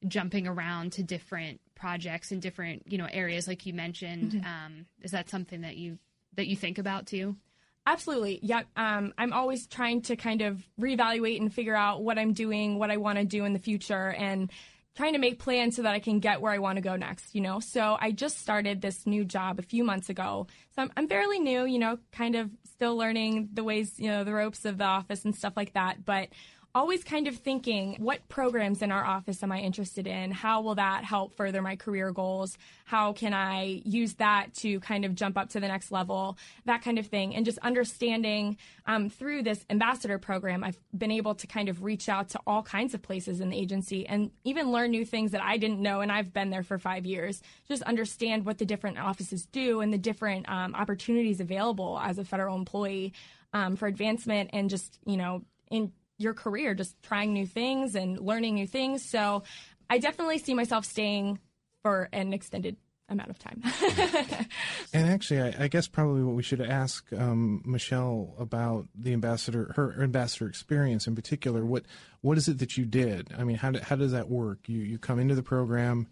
jumping 0.07 0.47
around 0.47 0.93
to 0.93 1.03
different 1.03 1.59
projects 1.75 2.31
in 2.31 2.39
different, 2.39 2.83
you 2.89 2.97
know, 2.97 3.07
areas 3.11 3.49
like 3.49 3.65
you 3.65 3.73
mentioned? 3.73 4.31
Mm-hmm. 4.31 4.45
Um, 4.45 4.85
is 5.01 5.11
that 5.11 5.29
something 5.29 5.61
that 5.61 5.75
you 5.75 5.99
that 6.35 6.47
you 6.47 6.55
think 6.55 6.77
about 6.77 7.05
too? 7.05 7.35
Absolutely. 7.85 8.39
Yeah. 8.43 8.61
Um, 8.75 9.13
I'm 9.17 9.33
always 9.33 9.65
trying 9.65 10.03
to 10.03 10.15
kind 10.15 10.41
of 10.41 10.63
reevaluate 10.79 11.39
and 11.39 11.51
figure 11.51 11.75
out 11.75 12.03
what 12.03 12.19
I'm 12.19 12.33
doing, 12.33 12.77
what 12.77 12.91
I 12.91 12.97
want 12.97 13.17
to 13.17 13.25
do 13.25 13.43
in 13.43 13.53
the 13.53 13.59
future, 13.59 14.09
and 14.11 14.51
trying 14.95 15.13
to 15.13 15.19
make 15.19 15.39
plans 15.39 15.77
so 15.77 15.81
that 15.83 15.93
I 15.93 15.99
can 15.99 16.19
get 16.19 16.41
where 16.41 16.51
I 16.51 16.59
want 16.59 16.75
to 16.75 16.81
go 16.81 16.95
next, 16.95 17.33
you 17.33 17.41
know? 17.41 17.59
So 17.59 17.97
I 17.99 18.11
just 18.11 18.39
started 18.39 18.81
this 18.81 19.07
new 19.07 19.23
job 19.25 19.57
a 19.57 19.63
few 19.63 19.83
months 19.83 20.09
ago. 20.09 20.47
So 20.75 20.83
I'm, 20.83 20.91
I'm 20.97 21.07
fairly 21.07 21.39
new, 21.39 21.65
you 21.65 21.79
know, 21.79 21.97
kind 22.11 22.35
of 22.35 22.51
still 22.73 22.97
learning 22.97 23.49
the 23.53 23.63
ways, 23.63 23.97
you 23.97 24.09
know, 24.09 24.23
the 24.23 24.33
ropes 24.33 24.65
of 24.65 24.77
the 24.77 24.83
office 24.83 25.23
and 25.25 25.35
stuff 25.35 25.53
like 25.55 25.73
that. 25.73 26.05
But 26.05 26.29
always 26.73 27.03
kind 27.03 27.27
of 27.27 27.35
thinking 27.35 27.95
what 27.99 28.27
programs 28.29 28.81
in 28.81 28.91
our 28.91 29.03
office 29.03 29.43
am 29.43 29.51
I 29.51 29.59
interested 29.59 30.07
in? 30.07 30.31
How 30.31 30.61
will 30.61 30.75
that 30.75 31.03
help 31.03 31.35
further 31.35 31.61
my 31.61 31.75
career 31.75 32.11
goals? 32.11 32.57
How 32.85 33.13
can 33.13 33.33
I 33.33 33.81
use 33.83 34.13
that 34.15 34.53
to 34.55 34.79
kind 34.79 35.03
of 35.03 35.15
jump 35.15 35.37
up 35.37 35.49
to 35.49 35.59
the 35.59 35.67
next 35.67 35.91
level? 35.91 36.37
That 36.65 36.81
kind 36.81 36.97
of 36.97 37.07
thing. 37.07 37.35
And 37.35 37.45
just 37.45 37.57
understanding 37.59 38.57
um, 38.85 39.09
through 39.09 39.43
this 39.43 39.65
ambassador 39.69 40.17
program, 40.17 40.63
I've 40.63 40.79
been 40.97 41.11
able 41.11 41.35
to 41.35 41.47
kind 41.47 41.67
of 41.67 41.83
reach 41.83 42.07
out 42.07 42.29
to 42.29 42.39
all 42.47 42.63
kinds 42.63 42.93
of 42.93 43.01
places 43.01 43.41
in 43.41 43.49
the 43.49 43.57
agency 43.57 44.07
and 44.07 44.31
even 44.43 44.71
learn 44.71 44.91
new 44.91 45.05
things 45.05 45.31
that 45.31 45.41
I 45.41 45.57
didn't 45.57 45.81
know. 45.81 46.01
And 46.01 46.11
I've 46.11 46.33
been 46.33 46.49
there 46.49 46.63
for 46.63 46.77
five 46.77 47.05
years. 47.05 47.41
Just 47.67 47.83
understand 47.83 48.45
what 48.45 48.57
the 48.57 48.65
different 48.65 48.97
offices 48.97 49.45
do 49.45 49.81
and 49.81 49.93
the 49.93 49.97
different 49.97 50.47
um, 50.49 50.73
opportunities 50.75 51.41
available 51.41 51.99
as 52.01 52.17
a 52.17 52.25
federal 52.25 52.55
employee. 52.55 53.13
Um, 53.53 53.75
for 53.75 53.85
advancement 53.85 54.51
and 54.53 54.69
just 54.69 54.97
you 55.05 55.17
know 55.17 55.43
in 55.69 55.91
your 56.21 56.33
career, 56.33 56.73
just 56.73 57.01
trying 57.03 57.33
new 57.33 57.45
things 57.45 57.95
and 57.95 58.19
learning 58.19 58.55
new 58.55 58.67
things. 58.67 59.03
So 59.03 59.43
I 59.89 59.97
definitely 59.97 60.37
see 60.37 60.53
myself 60.53 60.85
staying 60.85 61.39
for 61.83 62.07
an 62.13 62.33
extended 62.33 62.77
amount 63.11 63.29
of 63.29 63.37
time. 63.37 63.61
and 64.93 65.09
actually, 65.09 65.41
I, 65.41 65.65
I, 65.65 65.67
guess 65.67 65.87
probably 65.87 66.23
what 66.23 66.35
we 66.35 66.43
should 66.43 66.61
ask 66.61 67.11
um, 67.13 67.61
Michelle 67.65 68.33
about 68.39 68.87
the 68.95 69.13
ambassador, 69.13 69.73
her 69.75 70.01
ambassador 70.01 70.47
experience 70.47 71.07
in 71.07 71.15
particular. 71.15 71.65
What 71.65 71.83
what 72.21 72.37
is 72.37 72.47
it 72.47 72.59
that 72.59 72.77
you 72.77 72.85
did? 72.85 73.33
I 73.37 73.43
mean, 73.43 73.57
how 73.57 73.71
do, 73.71 73.79
how 73.79 73.95
does 73.95 74.13
that 74.13 74.29
work? 74.29 74.67
You 74.67 74.79
you 74.79 74.97
come 74.97 75.19
into 75.19 75.35
the 75.35 75.43
program, 75.43 76.07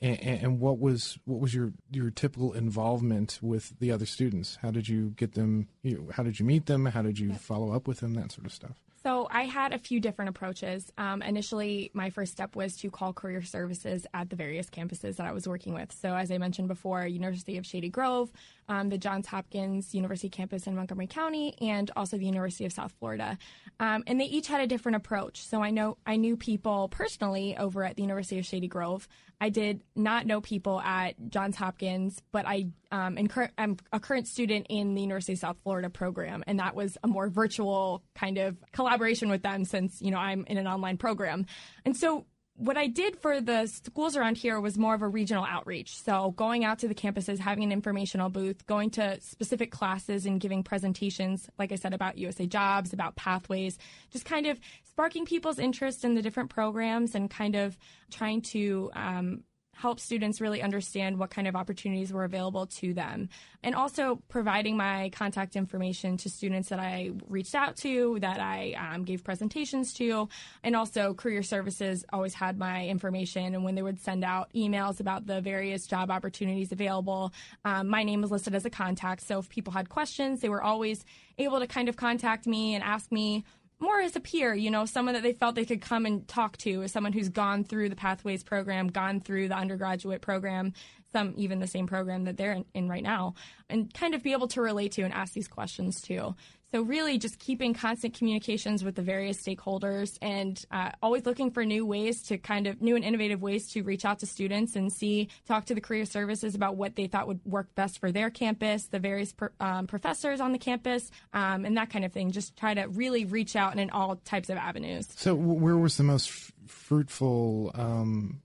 and, 0.00 0.20
and 0.20 0.60
what 0.60 0.78
was 0.78 1.18
what 1.24 1.40
was 1.40 1.54
your 1.54 1.72
your 1.90 2.10
typical 2.10 2.52
involvement 2.52 3.38
with 3.42 3.78
the 3.80 3.90
other 3.90 4.06
students? 4.06 4.58
How 4.62 4.70
did 4.70 4.88
you 4.88 5.10
get 5.16 5.34
them? 5.34 5.68
You, 5.82 6.10
how 6.12 6.22
did 6.22 6.38
you 6.38 6.46
meet 6.46 6.66
them? 6.66 6.86
How 6.86 7.02
did 7.02 7.18
you 7.18 7.34
follow 7.34 7.72
up 7.72 7.88
with 7.88 7.98
them? 8.00 8.14
That 8.14 8.32
sort 8.32 8.46
of 8.46 8.52
stuff. 8.52 8.80
So 9.04 9.28
I 9.30 9.42
had 9.42 9.74
a 9.74 9.78
few 9.78 10.00
different 10.00 10.30
approaches. 10.30 10.90
Um, 10.96 11.20
initially, 11.20 11.90
my 11.92 12.08
first 12.08 12.32
step 12.32 12.56
was 12.56 12.74
to 12.78 12.90
call 12.90 13.12
career 13.12 13.42
services 13.42 14.06
at 14.14 14.30
the 14.30 14.36
various 14.36 14.70
campuses 14.70 15.16
that 15.16 15.26
I 15.26 15.32
was 15.32 15.46
working 15.46 15.74
with. 15.74 15.92
So 15.92 16.14
as 16.14 16.30
I 16.30 16.38
mentioned 16.38 16.68
before, 16.68 17.06
University 17.06 17.58
of 17.58 17.66
Shady 17.66 17.90
Grove, 17.90 18.32
um, 18.66 18.88
the 18.88 18.96
Johns 18.96 19.26
Hopkins 19.26 19.94
University 19.94 20.30
campus 20.30 20.66
in 20.66 20.74
Montgomery 20.74 21.06
County, 21.06 21.54
and 21.60 21.90
also 21.96 22.16
the 22.16 22.24
University 22.24 22.64
of 22.64 22.72
South 22.72 22.94
Florida. 22.98 23.36
Um, 23.78 24.04
and 24.06 24.18
they 24.18 24.24
each 24.24 24.46
had 24.46 24.62
a 24.62 24.66
different 24.66 24.96
approach. 24.96 25.44
So 25.44 25.62
I 25.62 25.70
know 25.70 25.98
I 26.06 26.16
knew 26.16 26.34
people 26.34 26.88
personally 26.88 27.58
over 27.58 27.84
at 27.84 27.96
the 27.96 28.02
University 28.02 28.38
of 28.38 28.46
Shady 28.46 28.68
Grove. 28.68 29.06
I 29.38 29.50
did 29.50 29.82
not 29.94 30.24
know 30.24 30.40
people 30.40 30.80
at 30.80 31.28
Johns 31.28 31.56
Hopkins, 31.56 32.22
but 32.32 32.46
I 32.46 32.68
um, 32.94 33.18
and 33.18 33.28
cur- 33.28 33.50
I'm 33.58 33.76
a 33.92 33.98
current 33.98 34.28
student 34.28 34.68
in 34.70 34.94
the 34.94 35.00
University 35.00 35.32
of 35.32 35.40
South 35.40 35.56
Florida 35.64 35.90
program, 35.90 36.44
and 36.46 36.60
that 36.60 36.76
was 36.76 36.96
a 37.02 37.08
more 37.08 37.28
virtual 37.28 38.04
kind 38.14 38.38
of 38.38 38.56
collaboration 38.70 39.28
with 39.28 39.42
them 39.42 39.64
since 39.64 40.00
you 40.00 40.12
know 40.12 40.18
I'm 40.18 40.44
in 40.46 40.58
an 40.58 40.68
online 40.68 40.96
program, 40.96 41.46
and 41.84 41.96
so 41.96 42.26
what 42.56 42.76
I 42.76 42.86
did 42.86 43.18
for 43.18 43.40
the 43.40 43.66
schools 43.66 44.16
around 44.16 44.36
here 44.36 44.60
was 44.60 44.78
more 44.78 44.94
of 44.94 45.02
a 45.02 45.08
regional 45.08 45.44
outreach. 45.44 45.98
So 45.98 46.30
going 46.36 46.64
out 46.64 46.78
to 46.78 46.88
the 46.88 46.94
campuses, 46.94 47.40
having 47.40 47.64
an 47.64 47.72
informational 47.72 48.28
booth, 48.28 48.64
going 48.66 48.90
to 48.90 49.20
specific 49.20 49.72
classes 49.72 50.24
and 50.24 50.40
giving 50.40 50.62
presentations, 50.62 51.48
like 51.58 51.72
I 51.72 51.74
said, 51.74 51.94
about 51.94 52.16
USA 52.16 52.46
jobs, 52.46 52.92
about 52.92 53.16
pathways, 53.16 53.76
just 54.12 54.24
kind 54.24 54.46
of 54.46 54.60
sparking 54.84 55.24
people's 55.24 55.58
interest 55.58 56.04
in 56.04 56.14
the 56.14 56.22
different 56.22 56.48
programs 56.48 57.16
and 57.16 57.28
kind 57.28 57.56
of 57.56 57.76
trying 58.12 58.40
to 58.42 58.88
um, 58.94 59.42
help 59.76 60.00
students 60.00 60.40
really 60.40 60.62
understand 60.62 61.18
what 61.18 61.30
kind 61.30 61.46
of 61.46 61.56
opportunities 61.56 62.12
were 62.12 62.24
available 62.24 62.66
to 62.66 62.94
them. 62.94 63.28
And 63.62 63.74
also 63.74 64.20
providing 64.28 64.76
my 64.76 65.10
contact 65.10 65.56
information 65.56 66.16
to 66.18 66.30
students 66.30 66.68
that 66.68 66.78
I 66.78 67.10
reached 67.28 67.54
out 67.54 67.76
to, 67.78 68.18
that 68.20 68.40
I 68.40 68.74
um, 68.74 69.04
gave 69.04 69.24
presentations 69.24 69.92
to. 69.94 70.28
And 70.62 70.76
also, 70.76 71.14
Career 71.14 71.42
Services 71.42 72.04
always 72.12 72.34
had 72.34 72.58
my 72.58 72.86
information. 72.86 73.54
And 73.54 73.64
when 73.64 73.74
they 73.74 73.82
would 73.82 74.00
send 74.00 74.24
out 74.24 74.50
emails 74.54 75.00
about 75.00 75.26
the 75.26 75.40
various 75.40 75.86
job 75.86 76.10
opportunities 76.10 76.72
available, 76.72 77.32
um, 77.64 77.88
my 77.88 78.02
name 78.02 78.20
was 78.20 78.30
listed 78.30 78.54
as 78.54 78.64
a 78.64 78.70
contact. 78.70 79.22
So 79.22 79.38
if 79.38 79.48
people 79.48 79.72
had 79.72 79.88
questions, 79.88 80.40
they 80.40 80.48
were 80.48 80.62
always 80.62 81.04
able 81.38 81.58
to 81.58 81.66
kind 81.66 81.88
of 81.88 81.96
contact 81.96 82.46
me 82.46 82.74
and 82.74 82.84
ask 82.84 83.10
me 83.10 83.44
more 83.80 84.00
as 84.00 84.16
a 84.16 84.20
peer, 84.20 84.54
you 84.54 84.70
know, 84.70 84.86
someone 84.86 85.14
that 85.14 85.22
they 85.22 85.32
felt 85.32 85.54
they 85.54 85.64
could 85.64 85.82
come 85.82 86.06
and 86.06 86.26
talk 86.26 86.56
to, 86.58 86.82
as 86.82 86.92
someone 86.92 87.12
who's 87.12 87.28
gone 87.28 87.64
through 87.64 87.88
the 87.88 87.96
Pathways 87.96 88.42
program, 88.42 88.88
gone 88.88 89.20
through 89.20 89.48
the 89.48 89.56
undergraduate 89.56 90.22
program, 90.22 90.72
some 91.12 91.34
even 91.36 91.58
the 91.58 91.66
same 91.66 91.86
program 91.86 92.24
that 92.24 92.36
they're 92.36 92.52
in, 92.52 92.64
in 92.74 92.88
right 92.88 93.02
now, 93.02 93.34
and 93.68 93.92
kind 93.92 94.14
of 94.14 94.22
be 94.22 94.32
able 94.32 94.48
to 94.48 94.60
relate 94.60 94.92
to 94.92 95.02
and 95.02 95.12
ask 95.12 95.32
these 95.32 95.48
questions 95.48 96.00
too. 96.00 96.34
So, 96.74 96.82
really, 96.82 97.18
just 97.18 97.38
keeping 97.38 97.72
constant 97.72 98.14
communications 98.14 98.82
with 98.82 98.96
the 98.96 99.02
various 99.02 99.40
stakeholders 99.40 100.18
and 100.20 100.60
uh, 100.72 100.90
always 101.00 101.24
looking 101.24 101.52
for 101.52 101.64
new 101.64 101.86
ways 101.86 102.20
to 102.24 102.36
kind 102.36 102.66
of 102.66 102.82
new 102.82 102.96
and 102.96 103.04
innovative 103.04 103.40
ways 103.40 103.70
to 103.74 103.84
reach 103.84 104.04
out 104.04 104.18
to 104.18 104.26
students 104.26 104.74
and 104.74 104.92
see, 104.92 105.28
talk 105.46 105.66
to 105.66 105.74
the 105.76 105.80
career 105.80 106.04
services 106.04 106.56
about 106.56 106.74
what 106.74 106.96
they 106.96 107.06
thought 107.06 107.28
would 107.28 107.38
work 107.44 107.72
best 107.76 108.00
for 108.00 108.10
their 108.10 108.28
campus, 108.28 108.86
the 108.86 108.98
various 108.98 109.32
um, 109.60 109.86
professors 109.86 110.40
on 110.40 110.50
the 110.50 110.58
campus, 110.58 111.12
um, 111.32 111.64
and 111.64 111.76
that 111.76 111.90
kind 111.90 112.04
of 112.04 112.12
thing. 112.12 112.32
Just 112.32 112.56
try 112.56 112.74
to 112.74 112.86
really 112.88 113.24
reach 113.24 113.54
out 113.54 113.78
in 113.78 113.90
all 113.90 114.16
types 114.24 114.50
of 114.50 114.56
avenues. 114.56 115.06
So, 115.14 115.32
where 115.36 115.78
was 115.78 115.96
the 115.96 116.02
most 116.02 116.28
f- 116.28 116.52
fruitful 116.66 117.70
um, 117.76 118.42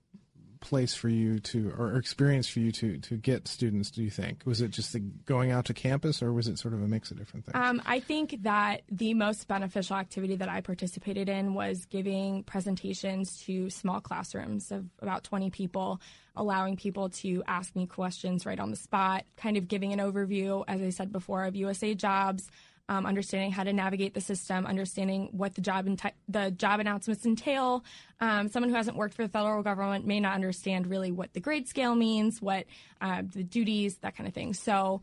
place 0.60 0.94
for 0.94 1.08
you 1.08 1.38
to 1.40 1.72
or 1.76 1.96
experience 1.96 2.48
for 2.48 2.60
you 2.60 2.70
to 2.72 2.98
to 2.98 3.16
get 3.16 3.48
students 3.48 3.90
do 3.90 4.02
you 4.02 4.10
think? 4.10 4.42
Was 4.44 4.60
it 4.60 4.70
just 4.70 4.92
the 4.92 5.00
going 5.00 5.50
out 5.50 5.64
to 5.66 5.74
campus 5.74 6.22
or 6.22 6.32
was 6.32 6.48
it 6.48 6.58
sort 6.58 6.74
of 6.74 6.82
a 6.82 6.88
mix 6.88 7.10
of 7.10 7.18
different 7.18 7.46
things? 7.46 7.56
Um, 7.56 7.82
i 7.86 8.00
think 8.00 8.42
that 8.42 8.82
the 8.90 9.14
most 9.14 9.48
beneficial 9.48 9.96
activity 9.96 10.36
that 10.36 10.48
i 10.48 10.60
participated 10.60 11.28
in 11.28 11.54
was 11.54 11.86
giving 11.86 12.42
presentations 12.44 13.42
to 13.44 13.70
small 13.70 14.00
classrooms 14.00 14.70
of 14.70 14.86
about 15.00 15.24
20 15.24 15.50
people 15.50 16.00
allowing 16.36 16.76
people 16.76 17.08
to 17.08 17.42
ask 17.46 17.74
me 17.74 17.86
questions 17.86 18.46
right 18.46 18.60
on 18.60 18.70
the 18.70 18.76
spot 18.76 19.24
kind 19.36 19.56
of 19.56 19.68
giving 19.68 19.92
an 19.92 19.98
overview 19.98 20.64
as 20.68 20.80
i 20.80 20.90
said 20.90 21.10
before 21.12 21.44
of 21.44 21.56
usa 21.56 21.94
jobs 21.94 22.50
um, 22.90 23.06
understanding 23.06 23.52
how 23.52 23.62
to 23.62 23.72
navigate 23.72 24.14
the 24.14 24.20
system, 24.20 24.66
understanding 24.66 25.28
what 25.30 25.54
the 25.54 25.60
job 25.60 25.86
enti- 25.86 26.12
the 26.28 26.50
job 26.50 26.80
announcements 26.80 27.24
entail. 27.24 27.84
Um, 28.20 28.48
someone 28.48 28.68
who 28.68 28.74
hasn't 28.74 28.96
worked 28.96 29.14
for 29.14 29.22
the 29.22 29.28
federal 29.28 29.62
government 29.62 30.06
may 30.06 30.18
not 30.18 30.34
understand 30.34 30.88
really 30.88 31.12
what 31.12 31.32
the 31.32 31.38
grade 31.38 31.68
scale 31.68 31.94
means, 31.94 32.42
what 32.42 32.66
uh, 33.00 33.22
the 33.24 33.44
duties, 33.44 33.98
that 33.98 34.16
kind 34.16 34.26
of 34.26 34.34
thing. 34.34 34.54
So 34.54 35.02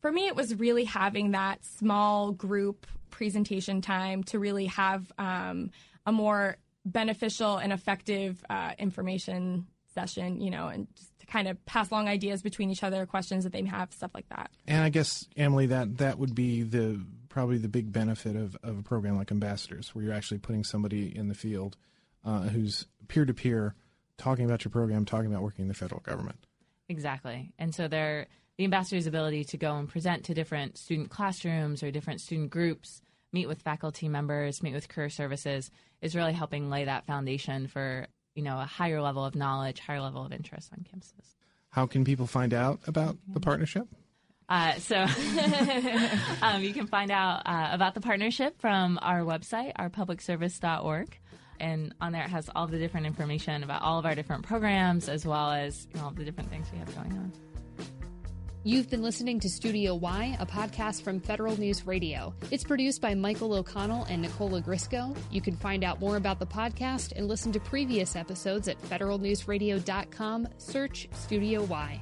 for 0.00 0.12
me, 0.12 0.28
it 0.28 0.36
was 0.36 0.54
really 0.54 0.84
having 0.84 1.32
that 1.32 1.64
small 1.64 2.30
group 2.30 2.86
presentation 3.10 3.80
time 3.80 4.22
to 4.24 4.38
really 4.38 4.66
have 4.66 5.10
um, 5.18 5.72
a 6.06 6.12
more 6.12 6.56
beneficial 6.84 7.56
and 7.56 7.72
effective 7.72 8.44
uh, 8.48 8.72
information 8.78 9.66
session, 9.92 10.40
you 10.40 10.50
know, 10.50 10.68
and 10.68 10.86
just 10.94 11.18
to 11.18 11.26
kind 11.26 11.48
of 11.48 11.64
pass 11.66 11.90
along 11.90 12.08
ideas 12.08 12.42
between 12.42 12.70
each 12.70 12.84
other, 12.84 13.06
questions 13.06 13.42
that 13.42 13.52
they 13.52 13.62
may 13.62 13.70
have, 13.70 13.92
stuff 13.92 14.10
like 14.14 14.28
that. 14.28 14.50
And 14.68 14.84
I 14.84 14.88
guess, 14.88 15.26
Emily, 15.36 15.66
that 15.66 15.98
that 15.98 16.18
would 16.18 16.34
be 16.34 16.62
the 16.62 17.00
probably 17.34 17.58
the 17.58 17.68
big 17.68 17.92
benefit 17.92 18.36
of, 18.36 18.56
of 18.62 18.78
a 18.78 18.82
program 18.82 19.16
like 19.16 19.32
Ambassadors, 19.32 19.92
where 19.92 20.04
you're 20.04 20.14
actually 20.14 20.38
putting 20.38 20.62
somebody 20.62 21.14
in 21.14 21.26
the 21.26 21.34
field 21.34 21.76
uh, 22.24 22.42
who's 22.42 22.86
peer 23.08 23.24
to 23.24 23.34
peer, 23.34 23.74
talking 24.16 24.44
about 24.44 24.64
your 24.64 24.70
program, 24.70 25.04
talking 25.04 25.26
about 25.26 25.42
working 25.42 25.64
in 25.64 25.68
the 25.68 25.74
federal 25.74 26.00
government. 26.00 26.38
Exactly, 26.88 27.52
and 27.58 27.74
so 27.74 27.88
they're 27.88 28.28
the 28.56 28.62
ambassador's 28.62 29.08
ability 29.08 29.42
to 29.46 29.56
go 29.56 29.74
and 29.74 29.88
present 29.88 30.22
to 30.26 30.32
different 30.32 30.78
student 30.78 31.10
classrooms 31.10 31.82
or 31.82 31.90
different 31.90 32.20
student 32.20 32.50
groups, 32.50 33.02
meet 33.32 33.48
with 33.48 33.60
faculty 33.62 34.08
members, 34.08 34.62
meet 34.62 34.72
with 34.72 34.88
career 34.88 35.10
services, 35.10 35.72
is 36.00 36.14
really 36.14 36.34
helping 36.34 36.70
lay 36.70 36.84
that 36.84 37.04
foundation 37.04 37.66
for 37.66 38.06
you 38.36 38.44
know 38.44 38.60
a 38.60 38.64
higher 38.64 39.02
level 39.02 39.24
of 39.24 39.34
knowledge, 39.34 39.80
higher 39.80 40.00
level 40.00 40.24
of 40.24 40.32
interest 40.32 40.70
on 40.72 40.84
campuses. 40.84 41.34
How 41.70 41.86
can 41.86 42.04
people 42.04 42.28
find 42.28 42.54
out 42.54 42.78
about 42.86 43.16
the 43.26 43.40
partnership? 43.40 43.88
Uh, 44.48 44.74
so 44.74 44.96
um, 46.42 46.62
you 46.62 46.72
can 46.74 46.86
find 46.86 47.10
out 47.10 47.42
uh, 47.46 47.68
about 47.72 47.94
the 47.94 48.00
partnership 48.00 48.60
from 48.60 48.98
our 49.02 49.20
website, 49.20 49.72
ourpublicservice.org. 49.76 51.18
And 51.60 51.94
on 52.00 52.12
there 52.12 52.24
it 52.24 52.30
has 52.30 52.50
all 52.54 52.66
the 52.66 52.78
different 52.78 53.06
information 53.06 53.62
about 53.62 53.82
all 53.82 53.98
of 53.98 54.06
our 54.06 54.14
different 54.14 54.44
programs 54.44 55.08
as 55.08 55.24
well 55.24 55.52
as 55.52 55.86
you 55.92 56.00
know, 56.00 56.06
all 56.06 56.10
the 56.10 56.24
different 56.24 56.50
things 56.50 56.66
we 56.72 56.78
have 56.78 56.94
going 56.94 57.12
on. 57.12 57.32
You've 58.66 58.88
been 58.88 59.02
listening 59.02 59.40
to 59.40 59.48
Studio 59.50 59.94
Y, 59.94 60.38
a 60.40 60.46
podcast 60.46 61.02
from 61.02 61.20
Federal 61.20 61.58
News 61.60 61.86
Radio. 61.86 62.34
It's 62.50 62.64
produced 62.64 63.02
by 63.02 63.14
Michael 63.14 63.52
O'Connell 63.52 64.04
and 64.04 64.22
Nicola 64.22 64.62
Grisco. 64.62 65.14
You 65.30 65.42
can 65.42 65.54
find 65.54 65.84
out 65.84 66.00
more 66.00 66.16
about 66.16 66.38
the 66.38 66.46
podcast 66.46 67.12
and 67.14 67.28
listen 67.28 67.52
to 67.52 67.60
previous 67.60 68.16
episodes 68.16 68.66
at 68.66 68.80
federalnewsradio.com. 68.80 70.48
Search 70.56 71.08
Studio 71.12 71.62
Y. 71.64 72.00